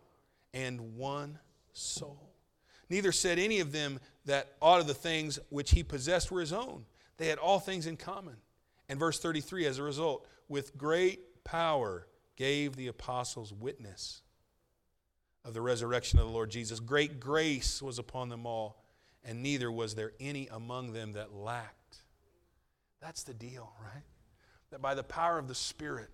and 0.54 0.96
one 0.96 1.40
soul. 1.74 2.30
Neither 2.90 3.12
said 3.12 3.40
any 3.40 3.60
of 3.60 3.72
them 3.72 4.00
that 4.26 4.56
aught 4.62 4.80
of 4.80 4.88
the 4.88 4.94
things 4.94 5.40
which 5.50 5.72
he 5.72 5.84
possessed 5.84 6.32
were 6.32 6.40
his 6.40 6.54
own. 6.54 6.86
They 7.18 7.28
had 7.28 7.38
all 7.38 7.60
things 7.60 7.86
in 7.88 7.98
common. 7.98 8.36
And 8.88 9.00
verse 9.00 9.20
33 9.20 9.66
as 9.66 9.78
a 9.78 9.84
result, 9.84 10.28
with 10.48 10.78
great 10.78 11.44
power 11.44 12.08
gave 12.40 12.78
the 12.78 12.88
apostles 12.88 13.54
witness 13.54 14.22
of 15.44 15.54
the 15.54 15.62
resurrection 15.62 16.20
of 16.20 16.26
the 16.26 16.32
Lord 16.32 16.50
Jesus. 16.50 16.80
Great 16.80 17.20
grace 17.20 17.82
was 17.82 18.00
upon 18.00 18.30
them 18.30 18.46
all, 18.46 18.82
and 19.26 19.44
neither 19.44 19.70
was 19.70 19.94
there 19.94 20.14
any 20.22 20.48
among 20.48 20.94
them 20.94 21.14
that 21.14 21.36
lacked. 21.36 21.98
That's 23.02 23.24
the 23.24 23.34
deal, 23.34 23.74
right? 23.84 24.04
That 24.72 24.82
by 24.82 24.96
the 24.96 25.04
power 25.04 25.38
of 25.38 25.50
the 25.50 25.56
Spirit, 25.56 26.10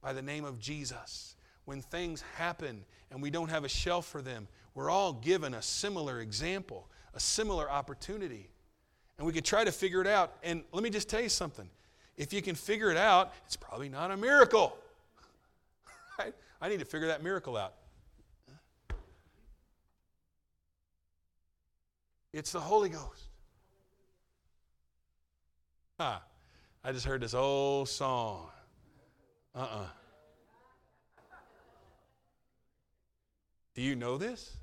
by 0.00 0.12
the 0.12 0.22
name 0.22 0.44
of 0.44 0.60
Jesus, 0.60 1.34
when 1.64 1.82
things 1.82 2.22
happen 2.36 2.84
and 3.10 3.20
we 3.20 3.30
don't 3.30 3.50
have 3.50 3.64
a 3.64 3.68
shelf 3.68 4.06
for 4.06 4.22
them, 4.22 4.46
we're 4.74 4.90
all 4.90 5.12
given 5.12 5.54
a 5.54 5.62
similar 5.62 6.20
example, 6.20 6.88
a 7.14 7.20
similar 7.20 7.70
opportunity. 7.70 8.48
And 9.18 9.26
we 9.26 9.32
could 9.32 9.44
try 9.44 9.64
to 9.64 9.72
figure 9.72 10.00
it 10.00 10.06
out. 10.06 10.36
And 10.42 10.62
let 10.72 10.82
me 10.82 10.90
just 10.90 11.08
tell 11.08 11.20
you 11.20 11.28
something. 11.28 11.68
If 12.16 12.32
you 12.32 12.42
can 12.42 12.54
figure 12.54 12.90
it 12.90 12.96
out, 12.96 13.32
it's 13.46 13.56
probably 13.56 13.88
not 13.88 14.10
a 14.10 14.16
miracle. 14.16 14.76
Right? 16.18 16.34
I 16.60 16.68
need 16.68 16.78
to 16.78 16.84
figure 16.84 17.08
that 17.08 17.22
miracle 17.22 17.56
out. 17.56 17.74
It's 22.32 22.52
the 22.52 22.60
Holy 22.60 22.88
Ghost. 22.88 23.28
Ah, 26.00 26.22
I 26.82 26.92
just 26.92 27.06
heard 27.06 27.20
this 27.20 27.34
old 27.34 27.88
song. 27.88 28.48
Uh 29.54 29.58
uh-uh. 29.58 29.78
uh 29.82 29.86
Do 33.74 33.82
you 33.82 33.94
know 33.94 34.18
this? 34.18 34.56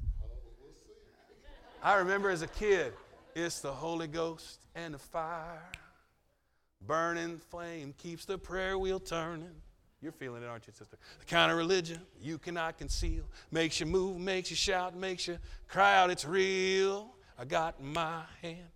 I 1.84 1.95
remember 1.95 2.30
as 2.30 2.41
a 2.41 2.47
kid, 2.47 2.93
it's 3.36 3.60
the 3.60 3.72
Holy 3.72 4.08
Ghost 4.08 4.60
and 4.76 4.93
the 4.93 4.99
fire. 4.99 5.64
Burning 6.86 7.38
flame 7.38 7.93
keeps 7.97 8.26
the 8.26 8.38
prayer 8.38 8.78
wheel 8.78 8.99
turning. 8.99 9.56
You're 10.02 10.12
feeling 10.12 10.41
it, 10.41 10.47
aren't 10.47 10.66
you, 10.66 10.74
sister? 10.74 10.97
The 11.20 11.26
kind 11.26 11.52
of 11.52 11.58
religion 11.58 11.99
you 12.20 12.39
cannot 12.39 12.78
conceal. 12.78 13.24
Makes 13.52 13.80
you 13.80 13.86
move, 13.86 14.20
makes 14.20 14.49
you 14.49 14.56
shout, 14.56 14.95
makes 14.95 15.28
you 15.28 15.38
cry 15.68 15.97
out, 15.97 16.10
it's 16.10 16.26
real. 16.26 17.14
I 17.38 17.45
got 17.45 17.84
my 17.84 18.24
hand. 18.41 18.68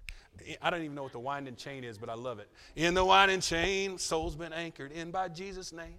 I 0.62 0.70
don't 0.70 0.84
even 0.84 0.96
know 0.96 1.04
what 1.04 1.14
the 1.14 1.20
winding 1.20 1.56
chain 1.56 1.84
is, 1.84 1.98
but 1.98 2.10
I 2.10 2.14
love 2.14 2.40
it. 2.40 2.50
In 2.76 2.94
the 2.94 3.04
winding 3.04 3.42
chain, 3.42 3.98
soul's 3.98 4.36
been 4.36 4.54
anchored 4.54 4.92
in 4.92 5.10
by 5.10 5.30
Jesus' 5.30 5.74
name, 5.74 5.96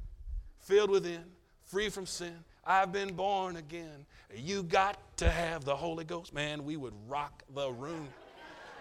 filled 0.61 0.91
within, 0.91 1.25
free 1.65 1.89
from 1.89 2.07
sin. 2.07 2.37
I've 2.65 2.93
been 2.93 3.15
born 3.15 3.57
again. 3.57 4.07
You 4.35 4.63
got 4.63 4.99
to 5.19 5.31
have 5.31 5.65
the 5.65 5.75
Holy 5.75 6.05
Ghost. 6.05 6.35
Man, 6.35 6.65
we 6.65 6.77
would 6.77 6.95
rock 7.09 7.43
the 7.55 7.73
room 7.73 8.09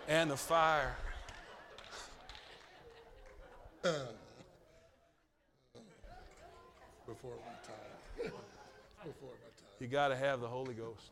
and 0.08 0.30
the 0.30 0.38
fire. 0.38 0.96
Uh. 3.84 4.06
Before 7.08 7.32
my 7.32 7.51
time. 7.62 8.32
Before 9.03 9.30
my 9.30 9.51
time. 9.58 9.76
You 9.80 9.88
got 9.88 10.08
to 10.08 10.16
have 10.16 10.41
the 10.41 10.47
Holy 10.47 10.74
Ghost. 10.74 11.12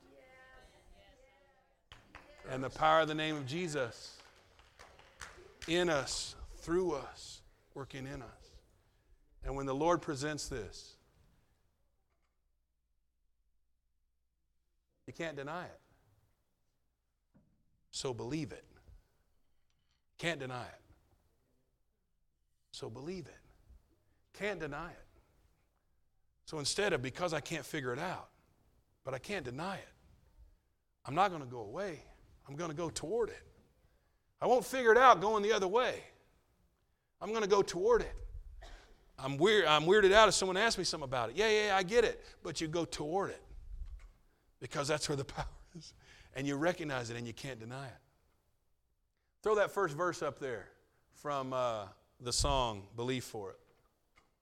And 2.50 2.64
the 2.64 2.70
power 2.70 3.02
of 3.02 3.08
the 3.08 3.16
name 3.16 3.36
of 3.36 3.46
Jesus 3.46 4.18
in 5.68 5.90
us, 5.90 6.36
through 6.58 6.94
us, 6.94 7.42
working 7.74 8.06
in 8.06 8.22
us. 8.22 8.52
And 9.46 9.56
when 9.56 9.66
the 9.66 9.76
Lord 9.76 10.02
presents 10.02 10.48
this, 10.48 10.96
you 15.06 15.14
can't 15.14 15.36
deny 15.36 15.66
it. 15.66 15.80
So 17.92 18.14
believe 18.14 18.52
it. 18.52 18.66
Can't 20.18 20.40
deny 20.40 20.64
it. 20.64 20.82
So 22.72 22.90
believe 22.90 23.28
it. 23.28 24.38
Can't 24.38 24.60
deny 24.60 24.90
it. 24.90 25.13
So 26.46 26.60
instead 26.60 26.94
of 26.94 27.02
because 27.02 27.34
I 27.34 27.40
can't 27.40 27.66
figure 27.66 27.94
it 27.94 28.00
out, 28.00 28.30
but 29.04 29.14
I 29.14 29.18
can't 29.20 29.46
deny 29.46 29.76
it, 29.76 29.88
I'm 31.06 31.16
not 31.16 31.30
going 31.30 31.42
to 31.42 31.48
go 31.48 31.60
away. 31.60 32.00
I'm 32.48 32.56
going 32.56 32.70
to 32.70 32.76
go 32.76 32.90
toward 32.90 33.30
it. 33.30 33.42
I 34.42 34.48
won't 34.48 34.66
figure 34.66 34.92
it 34.92 34.98
out 34.98 35.22
going 35.22 35.44
the 35.44 35.54
other 35.54 35.68
way. 35.68 36.02
I'm 37.22 37.30
going 37.30 37.44
to 37.44 37.50
go 37.50 37.62
toward 37.62 38.02
it. 38.02 38.14
I'm, 39.18 39.38
weird, 39.38 39.66
I'm 39.66 39.84
weirded 39.84 40.12
out 40.12 40.28
if 40.28 40.34
someone 40.34 40.58
asks 40.58 40.78
me 40.78 40.84
something 40.84 41.06
about 41.06 41.30
it. 41.30 41.38
Yeah, 41.38 41.50
yeah, 41.50 41.68
yeah, 41.68 41.78
I 41.78 41.84
get 41.84 42.04
it. 42.04 42.22
But 42.44 42.60
you 42.60 42.68
go 42.68 42.84
toward 42.84 43.30
it 43.30 43.42
because 44.60 44.88
that's 44.88 45.08
where 45.08 45.16
the 45.16 45.24
power 45.24 45.46
is. 45.78 45.94
And 46.36 46.46
you 46.46 46.56
recognize 46.56 47.10
it 47.10 47.18
and 47.18 47.26
you 47.26 47.34
can't 47.34 47.60
deny 47.60 47.86
it. 47.86 47.94
Throw 49.44 49.56
that 49.56 49.72
first 49.72 49.96
verse 49.96 50.22
up 50.22 50.40
there 50.40 50.68
from 51.14 51.54
uh, 51.54 51.86
the 52.20 52.34
song 52.34 52.84
Believe 52.96 53.24
for 53.24 53.52
It. 53.52 53.60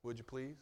Would 0.04 0.18
you 0.18 0.24
please? 0.24 0.56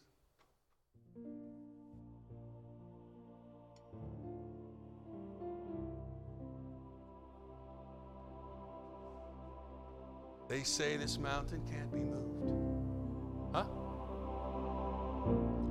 They 10.49 10.63
say 10.63 10.97
this 10.97 11.19
mountain 11.19 11.61
can't 11.69 11.91
be 11.91 11.99
moved. 11.99 13.53
Huh? 13.53 13.65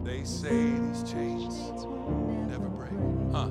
They 0.04 0.22
say 0.22 0.70
these 0.78 1.02
chains 1.02 1.58
never 2.48 2.68
break. 2.68 2.92
Huh? 3.32 3.50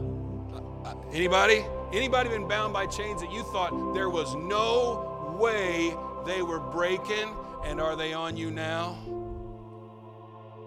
Uh, 0.56 0.90
uh, 0.90 0.96
anybody? 1.12 1.66
Anybody 1.92 2.30
been 2.30 2.48
bound 2.48 2.72
by 2.72 2.86
chains 2.86 3.22
that 3.22 3.32
you 3.32 3.44
thought 3.44 3.94
there 3.94 4.10
was 4.10 4.36
no 4.36 5.36
way 5.38 5.94
they 6.26 6.42
were 6.42 6.62
breaking 6.62 7.36
and 7.66 7.82
are 7.82 7.98
they 7.98 8.14
on 8.14 8.38
you 8.38 8.50
now? 8.50 8.98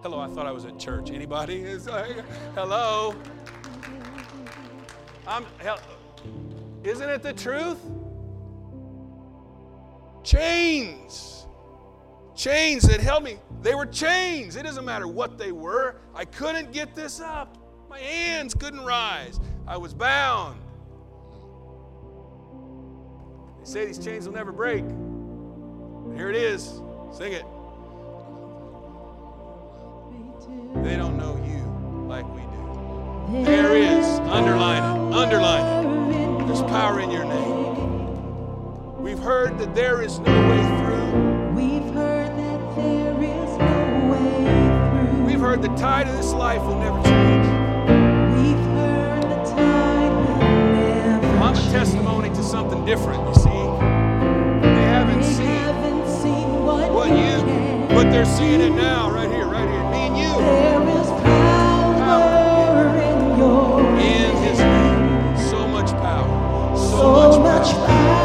Hello, 0.03 0.18
I 0.18 0.28
thought 0.28 0.46
I 0.46 0.53
was 0.53 0.64
at 0.64 0.78
church. 0.78 1.11
Anybody? 1.11 1.62
Uh, 1.66 2.05
hello. 2.55 3.14
I'm, 5.26 5.44
isn't 6.82 7.11
it 7.11 7.22
the 7.22 7.34
truth? 7.34 7.78
Chains. 10.24 11.46
Chains 12.34 12.84
that 12.84 13.01
held 13.01 13.24
me. 13.24 13.36
They 13.61 13.74
were 13.74 13.84
chains. 13.84 14.57
It 14.57 14.62
doesn't 14.62 14.86
matter 14.86 15.07
what 15.07 15.36
they 15.36 15.53
were. 15.53 15.96
I 16.14 16.24
couldn't 16.24 16.72
get 16.72 16.94
this 16.94 17.20
up. 17.20 17.59
My 17.90 17.98
hands 17.98 18.55
couldn't 18.55 18.80
rise. 18.80 19.38
I 19.66 19.76
was 19.76 19.92
bound. 19.92 20.59
They 23.59 23.70
say 23.70 23.84
these 23.84 23.98
chains 23.98 24.26
will 24.26 24.34
never 24.34 24.53
break. 24.53 24.84
Here 26.16 26.30
it 26.30 26.36
is. 26.36 26.80
Sing 27.12 27.34
it. 27.34 27.44
They 30.82 30.96
don't 30.96 31.18
know 31.18 31.36
you 31.44 32.06
like 32.08 32.26
we 32.34 32.40
do. 32.40 33.44
There 33.44 33.76
is. 33.76 34.06
Underline 34.20 34.82
it. 34.82 35.14
Underline 35.14 36.12
it. 36.12 36.46
There's 36.46 36.62
power 36.62 37.00
in 37.00 37.10
your 37.10 37.24
name. 37.26 39.02
We've 39.02 39.18
heard 39.18 39.58
that 39.58 39.74
there 39.74 40.00
is 40.00 40.18
no 40.20 40.48
way 40.48 40.62
through. 40.80 41.52
We've 41.54 41.92
heard 41.92 42.30
that 42.30 42.76
there 42.76 43.22
is 43.22 43.58
no 43.58 44.08
way 44.10 45.10
through. 45.12 45.24
We've 45.24 45.40
heard 45.40 45.60
the 45.60 45.74
tide 45.76 46.08
of 46.08 46.16
this 46.16 46.32
life 46.32 46.62
will 46.62 46.78
never 46.78 47.02
change. 47.02 47.46
We've 48.36 48.64
heard 48.74 49.22
the 49.22 49.50
tide 49.50 50.12
will 50.12 50.38
never 50.38 51.26
Well, 51.26 51.42
I'm 51.44 51.56
a 51.56 51.70
testimony 51.70 52.30
to 52.30 52.42
something 52.42 52.86
different, 52.86 53.28
you 53.28 53.34
see. 53.34 53.50
They 53.50 54.86
haven't 54.88 55.20
They 55.20 55.26
seen 55.26 55.46
haven't 55.46 56.08
seen 56.22 56.64
what, 56.64 56.90
what 56.90 57.10
you 57.10 57.60
but 57.90 58.10
they're 58.10 58.24
seeing 58.24 58.60
it 58.60 58.70
now, 58.70 59.10
so 65.51 65.66
much 65.68 65.91
power. 65.93 66.76
So, 66.76 67.12
much, 67.12 67.38
much 67.38 67.72
power. 67.86 68.19